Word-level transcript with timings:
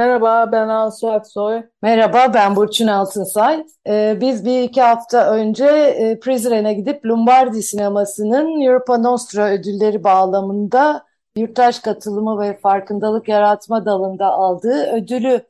Merhaba 0.00 0.52
ben 0.52 0.68
Asu 0.68 1.10
Aksoy. 1.10 1.62
Merhaba 1.82 2.34
ben 2.34 2.56
Burçin 2.56 2.86
Altınsay. 2.86 3.66
Ee, 3.86 4.18
biz 4.20 4.44
bir 4.44 4.62
iki 4.62 4.80
hafta 4.80 5.34
önce 5.34 5.66
e, 5.66 6.20
Prizren'e 6.20 6.74
gidip 6.74 7.06
Lombardi 7.06 7.62
sinemasının 7.62 8.60
Europa 8.60 8.98
Nostra 8.98 9.50
ödülleri 9.50 10.04
bağlamında 10.04 11.04
yurttaş 11.36 11.78
katılımı 11.78 12.40
ve 12.40 12.58
farkındalık 12.58 13.28
yaratma 13.28 13.86
dalında 13.86 14.26
aldığı 14.26 14.92
ödülü 14.92 15.40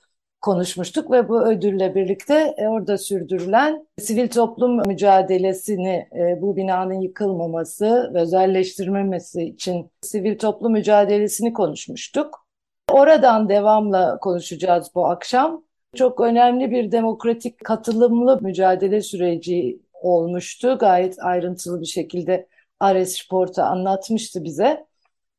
konuşmuştuk 0.41 1.11
ve 1.11 1.29
bu 1.29 1.47
ödülle 1.47 1.95
birlikte 1.95 2.55
e, 2.59 2.69
orada 2.69 2.99
sürdürülen 2.99 3.87
sivil 3.99 4.29
toplum 4.29 4.77
mücadelesini, 4.87 6.09
e, 6.19 6.43
bu 6.43 6.57
binanın 6.57 7.01
yıkılmaması 7.01 8.11
ve 8.15 8.21
özelleştirmemesi 8.21 9.43
için 9.43 9.91
sivil 10.03 10.39
toplum 10.39 10.73
mücadelesini 10.73 11.53
konuşmuştuk. 11.53 12.50
Oradan 12.91 13.49
devamla 13.49 14.19
konuşacağız 14.19 14.91
bu 14.95 15.07
akşam. 15.07 15.65
Çok 15.97 16.21
önemli 16.21 16.71
bir 16.71 16.93
demokratik 16.93 17.65
katılımlı 17.65 18.39
mücadele 18.43 19.01
süreci 19.01 19.81
olmuştu. 20.03 20.79
Gayet 20.81 21.23
ayrıntılı 21.23 21.81
bir 21.81 21.87
şekilde 21.87 22.49
Ares 22.81 23.25
Report'a 23.25 23.65
anlatmıştı 23.65 24.45
bize. 24.45 24.87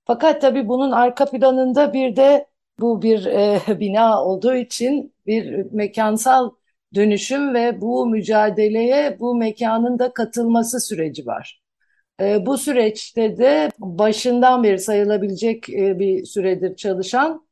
Fakat 0.05 0.41
tabii 0.41 0.67
bunun 0.67 0.91
arka 0.91 1.25
planında 1.25 1.93
bir 1.93 2.15
de 2.15 2.47
bu 2.79 3.01
bir 3.01 3.25
e, 3.25 3.59
bina 3.79 4.25
olduğu 4.25 4.55
için 4.55 5.13
bir 5.25 5.71
mekansal 5.71 6.51
dönüşüm 6.95 7.53
ve 7.53 7.81
bu 7.81 8.07
mücadeleye 8.07 9.19
bu 9.19 9.35
mekanın 9.35 9.99
da 9.99 10.13
katılması 10.13 10.79
süreci 10.79 11.25
var. 11.25 11.60
E, 12.21 12.45
bu 12.45 12.57
süreçte 12.57 13.37
de 13.37 13.71
başından 13.79 14.63
beri 14.63 14.79
sayılabilecek 14.79 15.69
e, 15.69 15.99
bir 15.99 16.25
süredir 16.25 16.75
çalışan 16.75 17.45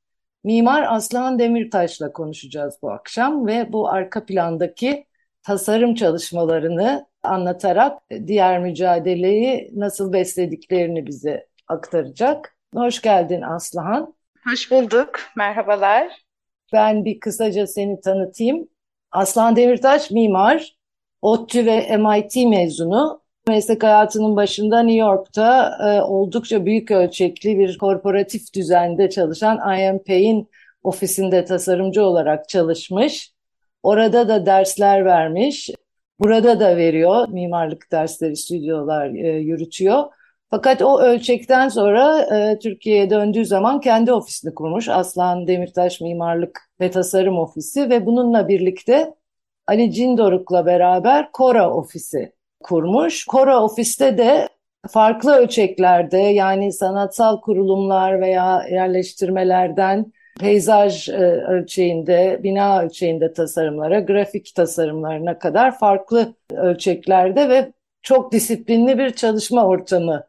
Mimar 0.43 0.85
Aslan 0.89 1.39
Demirtaş'la 1.39 2.13
konuşacağız 2.13 2.77
bu 2.81 2.91
akşam 2.91 3.47
ve 3.47 3.73
bu 3.73 3.89
arka 3.89 4.25
plandaki 4.25 5.05
tasarım 5.43 5.95
çalışmalarını 5.95 7.07
anlatarak 7.23 8.01
diğer 8.27 8.59
mücadeleyi 8.59 9.71
nasıl 9.75 10.13
beslediklerini 10.13 11.07
bize 11.07 11.47
aktaracak. 11.67 12.55
Hoş 12.75 13.01
geldin 13.01 13.41
Aslıhan. 13.41 14.13
Hoş 14.49 14.71
bulduk. 14.71 15.09
Merhabalar. 15.37 16.25
Ben 16.73 17.05
bir 17.05 17.19
kısaca 17.19 17.67
seni 17.67 18.01
tanıtayım. 18.01 18.67
Aslan 19.11 19.55
Demirtaş 19.55 20.11
mimar, 20.11 20.75
ODTÜ 21.21 21.65
ve 21.65 21.97
MIT 21.97 22.35
mezunu. 22.35 23.18
Meslek 23.50 23.83
hayatının 23.83 24.36
başında 24.36 24.83
New 24.83 25.00
York'ta 25.00 25.78
e, 25.88 26.02
oldukça 26.02 26.66
büyük 26.66 26.92
ölçekli 26.92 27.59
bir 27.59 27.78
korporatif 27.78 28.53
düzende 28.53 29.09
çalışan 29.09 29.80
IMP'in 29.80 30.50
ofisinde 30.83 31.45
tasarımcı 31.45 32.03
olarak 32.03 32.50
çalışmış. 32.50 33.33
Orada 33.83 34.27
da 34.27 34.45
dersler 34.45 35.05
vermiş. 35.05 35.70
Burada 36.20 36.59
da 36.59 36.77
veriyor. 36.77 37.27
Mimarlık 37.30 37.92
dersleri, 37.92 38.36
stüdyolar 38.36 39.08
e, 39.09 39.39
yürütüyor. 39.39 40.03
Fakat 40.50 40.81
o 40.81 41.00
ölçekten 41.00 41.70
sonra 41.70 42.22
e, 42.22 42.59
Türkiye'ye 42.59 43.09
döndüğü 43.09 43.45
zaman 43.45 43.82
kendi 43.82 44.14
ofisini 44.14 44.54
kurmuş. 44.55 44.89
Aslan 44.89 45.48
Demirtaş 45.48 46.02
Mimarlık 46.02 46.61
ve 46.82 46.92
Tasarım 46.92 47.38
Ofisi 47.39 47.89
ve 47.89 48.05
bununla 48.05 48.48
birlikte 48.48 49.14
Ali 49.67 49.92
Cindoruk'la 49.92 50.65
beraber 50.65 51.32
Kora 51.32 51.73
Ofisi 51.73 52.39
kurmuş. 52.64 53.25
Kora 53.25 53.64
ofiste 53.64 54.17
de 54.17 54.49
farklı 54.89 55.36
ölçeklerde 55.36 56.17
yani 56.17 56.73
sanatsal 56.73 57.42
kurulumlar 57.42 58.21
veya 58.21 58.65
yerleştirmelerden 58.71 60.11
peyzaj 60.39 61.09
e, 61.09 61.14
ölçeğinde, 61.47 62.39
bina 62.43 62.81
ölçeğinde 62.83 63.33
tasarımlara, 63.33 63.99
grafik 63.99 64.55
tasarımlarına 64.55 65.39
kadar 65.39 65.80
farklı 65.80 66.36
ölçeklerde 66.52 67.49
ve 67.49 67.73
çok 68.02 68.31
disiplinli 68.31 68.97
bir 68.97 69.09
çalışma 69.09 69.65
ortamı 69.65 70.27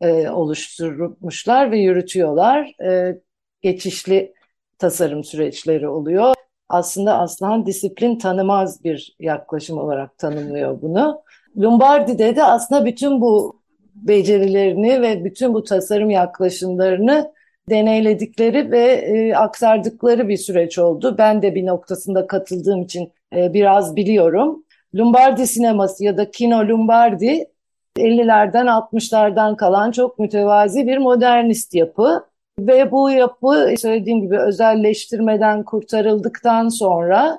e, 0.00 0.28
oluşturmuşlar 0.30 1.70
ve 1.70 1.78
yürütüyorlar. 1.78 2.82
E, 2.82 3.20
geçişli 3.62 4.34
tasarım 4.78 5.24
süreçleri 5.24 5.88
oluyor. 5.88 6.34
Aslında 6.68 7.18
Aslan 7.18 7.66
disiplin 7.66 8.18
tanımaz 8.18 8.84
bir 8.84 9.16
yaklaşım 9.20 9.78
olarak 9.78 10.18
tanımlıyor 10.18 10.82
bunu. 10.82 11.22
Lombardi'de 11.58 12.36
de 12.36 12.44
aslında 12.44 12.84
bütün 12.84 13.20
bu 13.20 13.60
becerilerini 13.94 15.02
ve 15.02 15.24
bütün 15.24 15.54
bu 15.54 15.64
tasarım 15.64 16.10
yaklaşımlarını 16.10 17.32
deneyledikleri 17.70 18.70
ve 18.70 18.84
e, 18.84 19.34
aktardıkları 19.34 20.28
bir 20.28 20.36
süreç 20.36 20.78
oldu. 20.78 21.14
Ben 21.18 21.42
de 21.42 21.54
bir 21.54 21.66
noktasında 21.66 22.26
katıldığım 22.26 22.82
için 22.82 23.12
e, 23.36 23.52
biraz 23.52 23.96
biliyorum. 23.96 24.64
Lombardi 24.94 25.46
sineması 25.46 26.04
ya 26.04 26.16
da 26.16 26.30
Kino 26.30 26.68
Lombardi 26.68 27.44
50'lerden 27.96 28.66
60'lardan 28.66 29.56
kalan 29.56 29.90
çok 29.90 30.18
mütevazi 30.18 30.86
bir 30.86 30.98
modernist 30.98 31.74
yapı. 31.74 32.24
Ve 32.58 32.90
bu 32.90 33.10
yapı 33.10 33.74
söylediğim 33.78 34.20
gibi 34.20 34.38
özelleştirmeden 34.38 35.62
kurtarıldıktan 35.62 36.68
sonra 36.68 37.38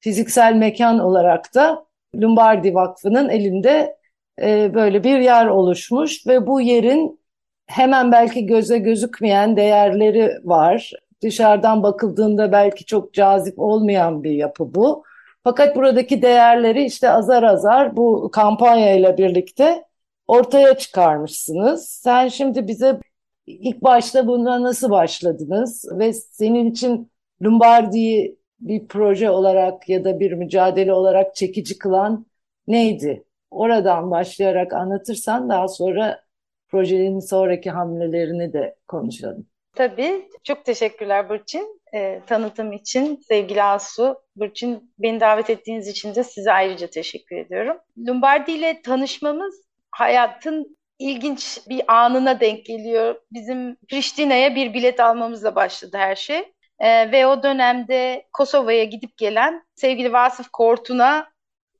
fiziksel 0.00 0.54
mekan 0.54 0.98
olarak 0.98 1.54
da 1.54 1.84
Lombardi 2.16 2.74
Vakfı'nın 2.74 3.28
elinde 3.28 3.96
e, 4.42 4.74
böyle 4.74 5.04
bir 5.04 5.18
yer 5.20 5.46
oluşmuş 5.46 6.26
ve 6.26 6.46
bu 6.46 6.60
yerin 6.60 7.20
hemen 7.66 8.12
belki 8.12 8.46
göze 8.46 8.78
gözükmeyen 8.78 9.56
değerleri 9.56 10.30
var. 10.44 10.92
Dışarıdan 11.22 11.82
bakıldığında 11.82 12.52
belki 12.52 12.84
çok 12.84 13.14
cazip 13.14 13.58
olmayan 13.58 14.24
bir 14.24 14.30
yapı 14.30 14.74
bu. 14.74 15.04
Fakat 15.44 15.76
buradaki 15.76 16.22
değerleri 16.22 16.84
işte 16.84 17.10
azar 17.10 17.42
azar 17.42 17.96
bu 17.96 18.30
kampanya 18.32 18.94
ile 18.94 19.18
birlikte 19.18 19.84
ortaya 20.26 20.78
çıkarmışsınız. 20.78 21.88
Sen 21.88 22.28
şimdi 22.28 22.68
bize 22.68 23.00
ilk 23.46 23.82
başta 23.82 24.26
buna 24.26 24.62
nasıl 24.62 24.90
başladınız 24.90 25.84
ve 25.98 26.12
senin 26.12 26.70
için 26.70 27.10
Lombardi'yi 27.42 28.41
bir 28.62 28.88
proje 28.88 29.30
olarak 29.30 29.88
ya 29.88 30.04
da 30.04 30.20
bir 30.20 30.32
mücadele 30.32 30.92
olarak 30.92 31.36
çekici 31.36 31.78
kılan 31.78 32.26
neydi? 32.66 33.24
Oradan 33.50 34.10
başlayarak 34.10 34.72
anlatırsan 34.72 35.48
daha 35.48 35.68
sonra 35.68 36.20
projenin 36.68 37.20
sonraki 37.20 37.70
hamlelerini 37.70 38.52
de 38.52 38.76
konuşalım. 38.88 39.46
Tabii. 39.76 40.28
Çok 40.44 40.64
teşekkürler 40.64 41.28
Burçin. 41.28 41.80
E, 41.94 42.20
tanıtım 42.26 42.72
için 42.72 43.20
sevgili 43.28 43.62
Asu. 43.62 44.22
Burçin 44.36 44.94
beni 44.98 45.20
davet 45.20 45.50
ettiğiniz 45.50 45.88
için 45.88 46.14
de 46.14 46.24
size 46.24 46.52
ayrıca 46.52 46.86
teşekkür 46.86 47.36
ediyorum. 47.36 47.76
Lombardi 48.08 48.52
ile 48.52 48.82
tanışmamız 48.82 49.54
hayatın 49.90 50.76
ilginç 50.98 51.60
bir 51.68 51.82
anına 51.88 52.40
denk 52.40 52.64
geliyor. 52.64 53.20
Bizim 53.32 53.76
Priştine'ye 53.76 54.54
bir 54.54 54.74
bilet 54.74 55.00
almamızla 55.00 55.54
başladı 55.54 55.96
her 55.96 56.16
şey. 56.16 56.52
E, 56.82 57.12
ve 57.12 57.26
o 57.26 57.42
dönemde 57.42 58.26
Kosova'ya 58.32 58.84
gidip 58.84 59.16
gelen 59.16 59.64
sevgili 59.74 60.12
Vasıf 60.12 60.48
Kortun'a 60.48 61.32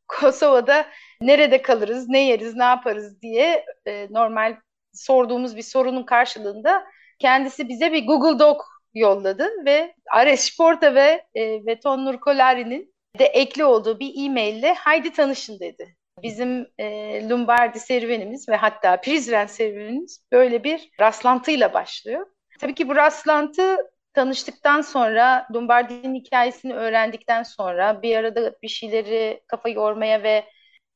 Kosova'da 0.08 0.86
nerede 1.20 1.62
kalırız, 1.62 2.08
ne 2.08 2.26
yeriz, 2.26 2.56
ne 2.56 2.64
yaparız 2.64 3.22
diye 3.22 3.64
e, 3.86 4.06
normal 4.10 4.56
sorduğumuz 4.92 5.56
bir 5.56 5.62
sorunun 5.62 6.02
karşılığında 6.02 6.84
kendisi 7.18 7.68
bize 7.68 7.92
bir 7.92 8.06
Google 8.06 8.38
Doc 8.38 8.58
yolladı 8.94 9.48
ve 9.64 9.94
Ares 10.10 10.40
Sporta 10.40 10.94
ve 10.94 11.26
e, 11.36 11.66
Beton 11.66 12.04
Nurkolari'nin 12.04 12.94
de 13.18 13.24
ekli 13.24 13.64
olduğu 13.64 14.00
bir 14.00 14.26
e-maille 14.26 14.74
haydi 14.74 15.12
tanışın 15.12 15.60
dedi. 15.60 15.96
Bizim 16.22 16.66
e, 16.78 17.28
Lombardi 17.28 17.80
serüvenimiz 17.80 18.48
ve 18.48 18.56
hatta 18.56 19.00
Prizren 19.00 19.46
serüvenimiz 19.46 20.24
böyle 20.32 20.64
bir 20.64 20.90
rastlantıyla 21.00 21.74
başlıyor. 21.74 22.26
Tabii 22.60 22.74
ki 22.74 22.88
bu 22.88 22.96
rastlantı 22.96 23.76
tanıştıktan 24.14 24.80
sonra, 24.80 25.46
Lombardi'nin 25.54 26.14
hikayesini 26.14 26.74
öğrendikten 26.74 27.42
sonra 27.42 28.02
bir 28.02 28.16
arada 28.16 28.54
bir 28.62 28.68
şeyleri 28.68 29.42
kafa 29.46 29.68
yormaya 29.68 30.22
ve 30.22 30.44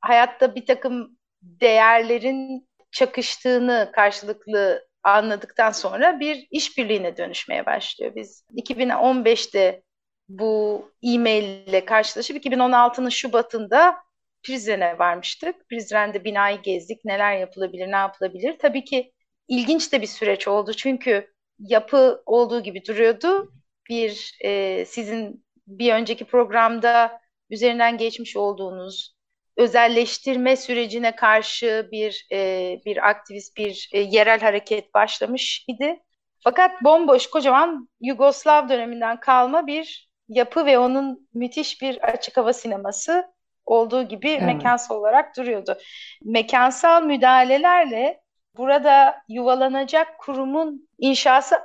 hayatta 0.01 0.55
bir 0.55 0.65
takım 0.65 1.17
değerlerin 1.41 2.67
çakıştığını 2.91 3.91
karşılıklı 3.95 4.87
anladıktan 5.03 5.71
sonra 5.71 6.19
bir 6.19 6.47
işbirliğine 6.51 7.17
dönüşmeye 7.17 7.65
başlıyor. 7.65 8.11
Biz 8.15 8.45
2015'te 8.55 9.83
bu 10.29 10.91
e-mail 11.03 11.43
ile 11.43 11.85
karşılaşıp 11.85 12.37
2016'nın 12.37 13.09
Şubat'ında 13.09 13.95
Prizren'e 14.43 14.99
varmıştık. 14.99 15.69
Prizren'de 15.69 16.23
binayı 16.23 16.61
gezdik. 16.61 17.05
Neler 17.05 17.37
yapılabilir, 17.37 17.91
ne 17.91 17.95
yapılabilir? 17.95 18.59
Tabii 18.59 18.83
ki 18.83 19.13
ilginç 19.47 19.93
de 19.93 20.01
bir 20.01 20.07
süreç 20.07 20.47
oldu. 20.47 20.73
Çünkü 20.73 21.33
yapı 21.59 22.23
olduğu 22.25 22.63
gibi 22.63 22.85
duruyordu. 22.85 23.51
Bir 23.89 24.37
e, 24.43 24.85
sizin 24.85 25.45
bir 25.67 25.93
önceki 25.93 26.25
programda 26.25 27.21
üzerinden 27.49 27.97
geçmiş 27.97 28.37
olduğunuz 28.37 29.17
özelleştirme 29.57 30.55
sürecine 30.55 31.15
karşı 31.15 31.89
bir 31.91 32.27
e, 32.31 32.79
bir 32.85 33.09
aktivist 33.09 33.57
bir 33.57 33.89
e, 33.93 33.99
yerel 33.99 34.39
hareket 34.39 34.93
başlamış 34.93 35.65
idi. 35.67 35.99
Fakat 36.43 36.83
bomboş 36.83 37.29
kocaman 37.29 37.89
Yugoslav 38.01 38.69
döneminden 38.69 39.19
kalma 39.19 39.67
bir 39.67 40.09
yapı 40.27 40.65
ve 40.65 40.79
onun 40.79 41.29
müthiş 41.33 41.81
bir 41.81 42.03
açık 42.03 42.37
hava 42.37 42.53
sineması 42.53 43.25
olduğu 43.65 44.03
gibi 44.03 44.29
evet. 44.29 44.41
mekansal 44.41 44.95
olarak 44.95 45.37
duruyordu. 45.37 45.77
Mekansal 46.23 47.03
müdahalelerle 47.03 48.21
burada 48.57 49.21
yuvalanacak 49.29 50.19
kurumun 50.19 50.89
inşası 50.97 51.55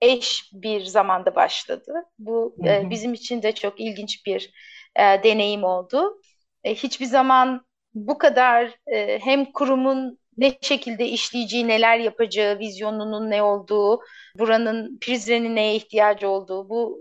eş 0.00 0.50
bir 0.52 0.84
zamanda 0.84 1.34
başladı. 1.34 2.04
Bu 2.18 2.54
hı 2.62 2.62
hı. 2.62 2.72
E, 2.72 2.90
bizim 2.90 3.14
için 3.14 3.42
de 3.42 3.52
çok 3.52 3.80
ilginç 3.80 4.26
bir 4.26 4.52
e, 4.96 5.02
deneyim 5.02 5.64
oldu. 5.64 6.20
E, 6.64 6.74
hiçbir 6.74 7.06
zaman 7.06 7.66
bu 7.94 8.18
kadar 8.18 8.74
e, 8.86 9.18
hem 9.18 9.52
kurumun 9.52 10.18
ne 10.36 10.58
şekilde 10.60 11.08
işleyeceği, 11.08 11.68
neler 11.68 11.98
yapacağı, 11.98 12.58
vizyonunun 12.58 13.30
ne 13.30 13.42
olduğu, 13.42 14.00
buranın 14.38 14.98
Prizren'in 14.98 15.56
neye 15.56 15.74
ihtiyacı 15.74 16.28
olduğu, 16.28 16.68
bu 16.68 17.00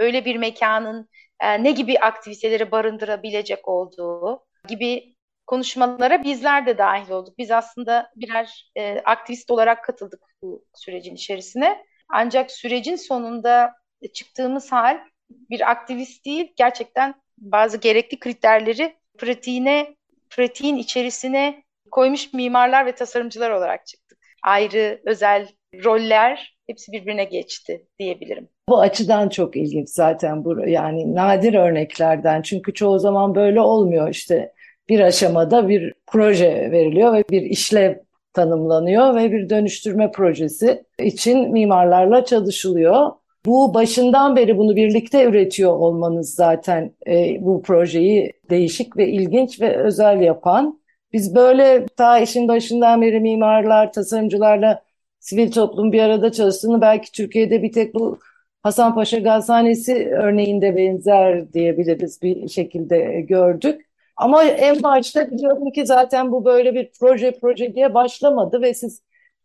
böyle 0.00 0.24
bir 0.24 0.36
mekanın 0.36 1.08
e, 1.40 1.62
ne 1.62 1.70
gibi 1.70 1.98
aktiviteleri 1.98 2.70
barındırabilecek 2.70 3.68
olduğu 3.68 4.44
gibi 4.68 5.14
konuşmalara 5.48 6.24
bizler 6.24 6.66
de 6.66 6.78
dahil 6.78 7.10
olduk. 7.10 7.38
Biz 7.38 7.50
aslında 7.50 8.10
birer 8.16 8.70
e, 8.76 9.00
aktivist 9.04 9.50
olarak 9.50 9.84
katıldık 9.84 10.20
bu 10.42 10.64
sürecin 10.74 11.14
içerisine. 11.14 11.84
Ancak 12.08 12.50
sürecin 12.50 12.96
sonunda 12.96 13.74
çıktığımız 14.14 14.72
hal 14.72 14.98
bir 15.30 15.70
aktivist 15.70 16.24
değil, 16.24 16.52
gerçekten 16.56 17.14
bazı 17.38 17.78
gerekli 17.78 18.18
kriterleri 18.18 18.96
pratiğine, 19.18 19.94
pratiğin 20.30 20.76
içerisine 20.76 21.62
koymuş 21.90 22.32
mimarlar 22.32 22.86
ve 22.86 22.92
tasarımcılar 22.92 23.50
olarak 23.50 23.86
çıktık. 23.86 24.18
Ayrı 24.42 25.00
özel 25.04 25.48
roller 25.84 26.56
hepsi 26.66 26.92
birbirine 26.92 27.24
geçti 27.24 27.86
diyebilirim. 27.98 28.48
Bu 28.68 28.80
açıdan 28.80 29.28
çok 29.28 29.56
ilginç 29.56 29.88
zaten 29.88 30.44
bu 30.44 30.68
yani 30.68 31.14
nadir 31.14 31.54
örneklerden 31.54 32.42
çünkü 32.42 32.74
çoğu 32.74 32.98
zaman 32.98 33.34
böyle 33.34 33.60
olmuyor 33.60 34.08
işte 34.08 34.52
bir 34.88 35.00
aşamada 35.00 35.68
bir 35.68 35.94
proje 36.06 36.68
veriliyor 36.70 37.12
ve 37.12 37.24
bir 37.30 37.42
işlev 37.42 37.94
tanımlanıyor 38.32 39.14
ve 39.16 39.32
bir 39.32 39.50
dönüştürme 39.50 40.10
projesi 40.10 40.84
için 40.98 41.52
mimarlarla 41.52 42.24
çalışılıyor. 42.24 43.10
Bu 43.46 43.74
başından 43.74 44.36
beri 44.36 44.58
bunu 44.58 44.76
birlikte 44.76 45.24
üretiyor 45.24 45.72
olmanız 45.72 46.34
zaten 46.34 46.92
e, 47.06 47.36
bu 47.40 47.62
projeyi 47.62 48.32
değişik 48.50 48.96
ve 48.96 49.08
ilginç 49.08 49.60
ve 49.60 49.76
özel 49.76 50.20
yapan. 50.20 50.80
Biz 51.12 51.34
böyle 51.34 51.86
ta 51.96 52.18
işin 52.18 52.48
başından 52.48 53.02
beri 53.02 53.20
mimarlar, 53.20 53.92
tasarımcılarla 53.92 54.82
sivil 55.20 55.50
toplum 55.50 55.92
bir 55.92 56.02
arada 56.02 56.32
çalıştığını 56.32 56.80
belki 56.80 57.12
Türkiye'de 57.12 57.62
bir 57.62 57.72
tek 57.72 57.94
bu 57.94 58.18
Hasanpaşa 58.62 59.18
Gazhanesi 59.18 60.08
örneğinde 60.10 60.76
benzer 60.76 61.52
diyebiliriz 61.52 62.22
bir 62.22 62.48
şekilde 62.48 63.20
gördük. 63.20 63.87
Ama 64.18 64.44
en 64.44 64.82
başta 64.82 65.30
biliyorum 65.30 65.70
ki 65.70 65.86
zaten 65.86 66.32
bu 66.32 66.44
böyle 66.44 66.74
bir 66.74 66.90
proje 67.00 67.38
proje 67.40 67.74
diye 67.74 67.94
başlamadı 67.94 68.62
ve 68.62 68.74
siz 68.74 69.02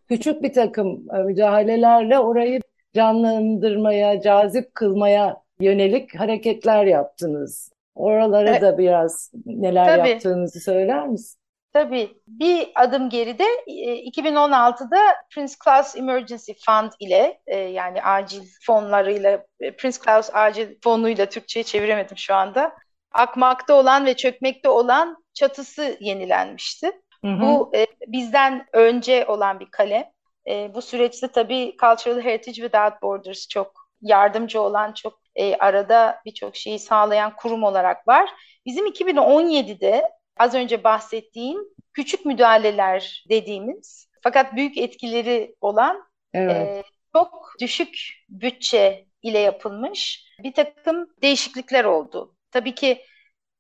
küçük 0.10 0.44
bir 0.44 0.54
takım 0.54 1.06
e, 1.16 1.18
müdahalelerle 1.18 2.20
orayı 2.20 2.60
canlandırmaya, 2.96 4.22
cazip 4.22 4.76
kılmaya 4.76 5.42
yönelik 5.60 6.20
hareketler 6.20 6.86
yaptınız. 6.86 7.72
Oralara 7.96 8.50
evet. 8.50 8.62
da 8.62 8.78
biraz 8.78 9.32
neler 9.46 9.98
Tabii. 9.98 10.10
yaptığınızı 10.10 10.60
söyler 10.60 11.08
misin? 11.08 11.40
Tabii. 11.74 12.10
Bir 12.28 12.72
adım 12.76 13.10
geride 13.10 13.44
2016'da 13.68 14.98
e, 14.98 15.16
Prince 15.36 15.54
Claus 15.66 15.96
Emergency 15.96 16.52
Fund 16.66 16.92
ile 17.00 17.40
e, 17.48 17.58
yani 17.58 18.04
acil 18.04 18.44
fonlarıyla 18.66 19.46
Prince 19.78 19.98
Claus 20.06 20.30
acil 20.34 20.68
fonuyla 20.84 21.26
Türkçe'ye 21.26 21.64
çeviremedim 21.64 22.18
şu 22.18 22.34
anda 22.36 22.74
akmakta 23.14 23.74
olan 23.74 24.06
ve 24.06 24.16
çökmekte 24.16 24.70
olan 24.70 25.24
çatısı 25.34 25.98
yenilenmişti. 26.00 26.92
Hı 27.26 27.32
hı. 27.32 27.42
Bu 27.42 27.72
e, 27.76 27.88
bizden 28.08 28.66
önce 28.74 29.26
olan 29.26 29.60
bir 29.60 29.72
kale. 29.72 30.14
E, 30.48 30.74
bu 30.74 30.82
süreçte 30.82 31.28
tabii 31.28 31.76
Cultural 31.82 32.22
Heritage 32.22 32.54
Without 32.54 33.02
Borders 33.02 33.48
çok 33.48 33.90
yardımcı 34.02 34.62
olan, 34.62 34.94
çok 34.94 35.20
e, 35.36 35.56
arada 35.56 36.22
birçok 36.26 36.56
şeyi 36.56 36.80
sağlayan 36.80 37.36
kurum 37.36 37.64
olarak 37.64 38.08
var. 38.08 38.30
Bizim 38.66 38.88
2017'de 38.88 40.10
az 40.38 40.56
önce 40.56 40.84
bahsettiğim 40.84 41.60
küçük 41.94 42.26
müdahaleler 42.26 43.26
dediğimiz 43.30 44.08
fakat 44.24 44.56
büyük 44.56 44.78
etkileri 44.78 45.56
olan 45.62 46.04
evet. 46.34 46.68
e, 46.68 46.84
çok 47.14 47.54
düşük 47.62 47.98
bütçe 48.30 49.06
ile 49.22 49.40
yapılmış 49.40 50.26
bir 50.44 50.54
takım 50.54 51.08
değişiklikler 51.22 51.84
oldu. 51.84 52.36
Tabii 52.54 52.76
ki 52.76 53.02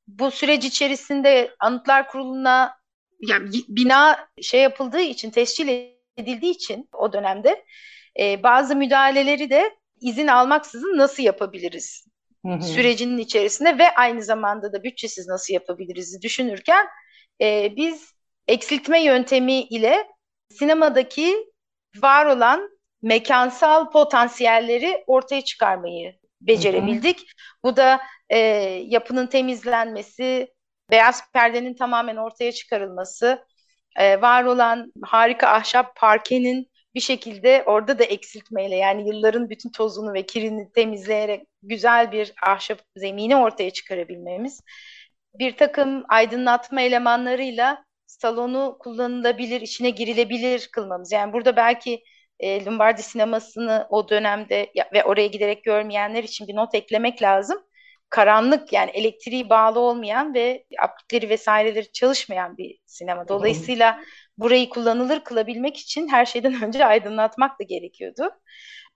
bu 0.07 0.31
süreç 0.31 0.65
içerisinde 0.65 1.55
Anıtlar 1.59 2.07
Kurulu'na 2.07 2.75
yani 3.27 3.49
bina 3.67 4.27
şey 4.41 4.61
yapıldığı 4.61 5.01
için, 5.01 5.31
tescil 5.31 5.67
edildiği 6.17 6.51
için 6.51 6.89
o 6.93 7.13
dönemde 7.13 7.65
e, 8.19 8.43
bazı 8.43 8.75
müdahaleleri 8.75 9.49
de 9.49 9.77
izin 10.01 10.27
almaksızın 10.27 10.97
nasıl 10.97 11.23
yapabiliriz 11.23 12.07
hı 12.45 12.53
hı. 12.53 12.61
sürecinin 12.61 13.17
içerisinde 13.17 13.77
ve 13.77 13.95
aynı 13.95 14.23
zamanda 14.23 14.73
da 14.73 14.83
bütçesiz 14.83 15.27
nasıl 15.27 15.53
yapabiliriz 15.53 16.21
düşünürken 16.21 16.87
e, 17.41 17.75
biz 17.75 18.13
eksiltme 18.47 19.03
yöntemi 19.03 19.61
ile 19.61 20.07
sinemadaki 20.49 21.35
var 22.01 22.25
olan 22.25 22.69
mekansal 23.01 23.91
potansiyelleri 23.91 25.03
ortaya 25.07 25.41
çıkarmayı 25.41 26.15
becerebildik. 26.47 27.19
Hı 27.19 27.21
hı. 27.21 27.63
Bu 27.63 27.75
da 27.75 28.01
e, 28.29 28.37
yapının 28.87 29.27
temizlenmesi, 29.27 30.53
beyaz 30.91 31.31
perdenin 31.31 31.73
tamamen 31.75 32.15
ortaya 32.15 32.51
çıkarılması, 32.51 33.45
e, 33.95 34.21
var 34.21 34.43
olan 34.43 34.93
harika 35.03 35.47
ahşap 35.47 35.95
parkenin 35.95 36.71
bir 36.95 36.99
şekilde 36.99 37.63
orada 37.65 37.99
da 37.99 38.03
eksiltmeyle 38.03 38.75
yani 38.75 39.07
yılların 39.07 39.49
bütün 39.49 39.71
tozunu 39.71 40.13
ve 40.13 40.25
kirini 40.25 40.71
temizleyerek 40.71 41.47
güzel 41.63 42.11
bir 42.11 42.33
ahşap 42.43 42.79
zemini 42.95 43.35
ortaya 43.35 43.71
çıkarabilmemiz. 43.71 44.61
Bir 45.39 45.57
takım 45.57 46.03
aydınlatma 46.09 46.81
elemanlarıyla 46.81 47.85
salonu 48.07 48.77
kullanılabilir, 48.79 49.61
içine 49.61 49.89
girilebilir 49.89 50.69
kılmamız. 50.71 51.11
Yani 51.11 51.33
burada 51.33 51.55
belki 51.55 52.03
e, 52.43 52.65
Lombardi 52.65 53.03
sinemasını 53.03 53.87
o 53.89 54.09
dönemde 54.09 54.71
ve 54.93 55.03
oraya 55.03 55.27
giderek 55.27 55.63
görmeyenler 55.63 56.23
için 56.23 56.47
bir 56.47 56.55
not 56.55 56.75
eklemek 56.75 57.21
lazım. 57.21 57.63
Karanlık 58.09 58.73
yani 58.73 58.91
elektriği 58.91 59.49
bağlı 59.49 59.79
olmayan 59.79 60.33
ve 60.33 60.65
aplikleri 60.79 61.29
vesaireleri 61.29 61.91
çalışmayan 61.91 62.57
bir 62.57 62.79
sinema. 62.85 63.27
Dolayısıyla 63.27 64.01
burayı 64.37 64.69
kullanılır 64.69 65.19
kılabilmek 65.19 65.77
için 65.77 66.07
her 66.07 66.25
şeyden 66.25 66.53
önce 66.63 66.85
aydınlatmak 66.85 67.59
da 67.59 67.63
gerekiyordu. 67.63 68.29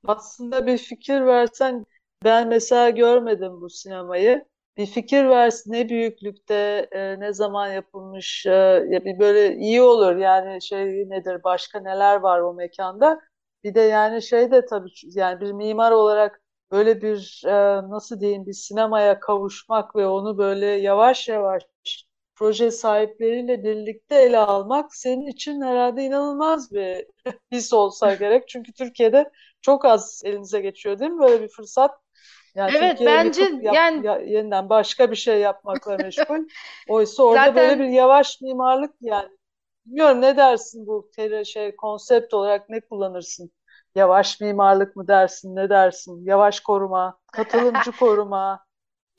Aslında 0.07 0.67
bir 0.67 0.77
fikir 0.77 1.21
versen 1.21 1.85
ben 2.23 2.47
mesela 2.47 2.89
görmedim 2.89 3.61
bu 3.61 3.69
sinemayı. 3.69 4.45
Bir 4.77 4.85
fikir 4.85 5.25
versin 5.29 5.71
ne 5.73 5.89
büyüklükte, 5.89 6.87
e, 6.91 7.19
ne 7.19 7.33
zaman 7.33 7.73
yapılmış, 7.73 8.45
e, 8.45 8.49
ya 8.89 9.05
bir 9.05 9.19
böyle 9.19 9.55
iyi 9.55 9.81
olur 9.81 10.15
yani 10.15 10.61
şey 10.61 10.85
nedir, 11.09 11.43
başka 11.43 11.79
neler 11.79 12.15
var 12.15 12.39
o 12.39 12.53
mekanda. 12.53 13.19
Bir 13.63 13.75
de 13.75 13.81
yani 13.81 14.21
şey 14.21 14.51
de 14.51 14.65
tabii 14.65 14.89
yani 15.03 15.41
bir 15.41 15.51
mimar 15.51 15.91
olarak 15.91 16.41
böyle 16.71 17.01
bir 17.01 17.43
e, 17.45 17.51
nasıl 17.89 18.19
diyeyim 18.19 18.45
bir 18.45 18.53
sinemaya 18.53 19.19
kavuşmak 19.19 19.95
ve 19.95 20.07
onu 20.07 20.37
böyle 20.37 20.65
yavaş 20.65 21.27
yavaş 21.27 21.63
proje 22.35 22.71
sahipleriyle 22.71 23.63
birlikte 23.63 24.15
ele 24.15 24.37
almak 24.37 24.95
senin 24.95 25.27
için 25.27 25.61
herhalde 25.61 26.03
inanılmaz 26.03 26.71
bir 26.71 27.05
his 27.51 27.73
olsa 27.73 28.13
gerek. 28.15 28.47
Çünkü 28.47 28.73
Türkiye'de 28.73 29.31
çok 29.61 29.85
az 29.85 30.21
elinize 30.25 30.61
geçiyor 30.61 30.99
değil 30.99 31.11
mi 31.11 31.19
böyle 31.19 31.43
bir 31.43 31.49
fırsat? 31.49 31.91
Yani 32.55 32.71
evet 32.77 33.01
bence 33.05 33.41
yap, 33.41 33.75
yani 33.75 34.05
ya, 34.05 34.17
yeniden 34.17 34.69
başka 34.69 35.11
bir 35.11 35.15
şey 35.15 35.39
yapmakla 35.39 35.97
meşgul. 35.97 36.47
Oysa 36.89 37.23
orada 37.23 37.45
Zaten... 37.45 37.55
böyle 37.55 37.79
bir 37.79 37.89
yavaş 37.89 38.41
mimarlık 38.41 38.95
yani 39.01 39.29
Bilmiyorum 39.87 40.21
ne 40.21 40.37
dersin 40.37 40.87
bu 40.87 41.11
şey 41.45 41.75
konsept 41.75 42.33
olarak 42.33 42.69
ne 42.69 42.79
kullanırsın? 42.79 43.51
Yavaş 43.95 44.41
mimarlık 44.41 44.95
mı 44.95 45.07
dersin, 45.07 45.55
ne 45.55 45.69
dersin? 45.69 46.25
Yavaş 46.25 46.59
koruma, 46.59 47.19
katılımcı 47.33 47.91
koruma. 47.99 48.65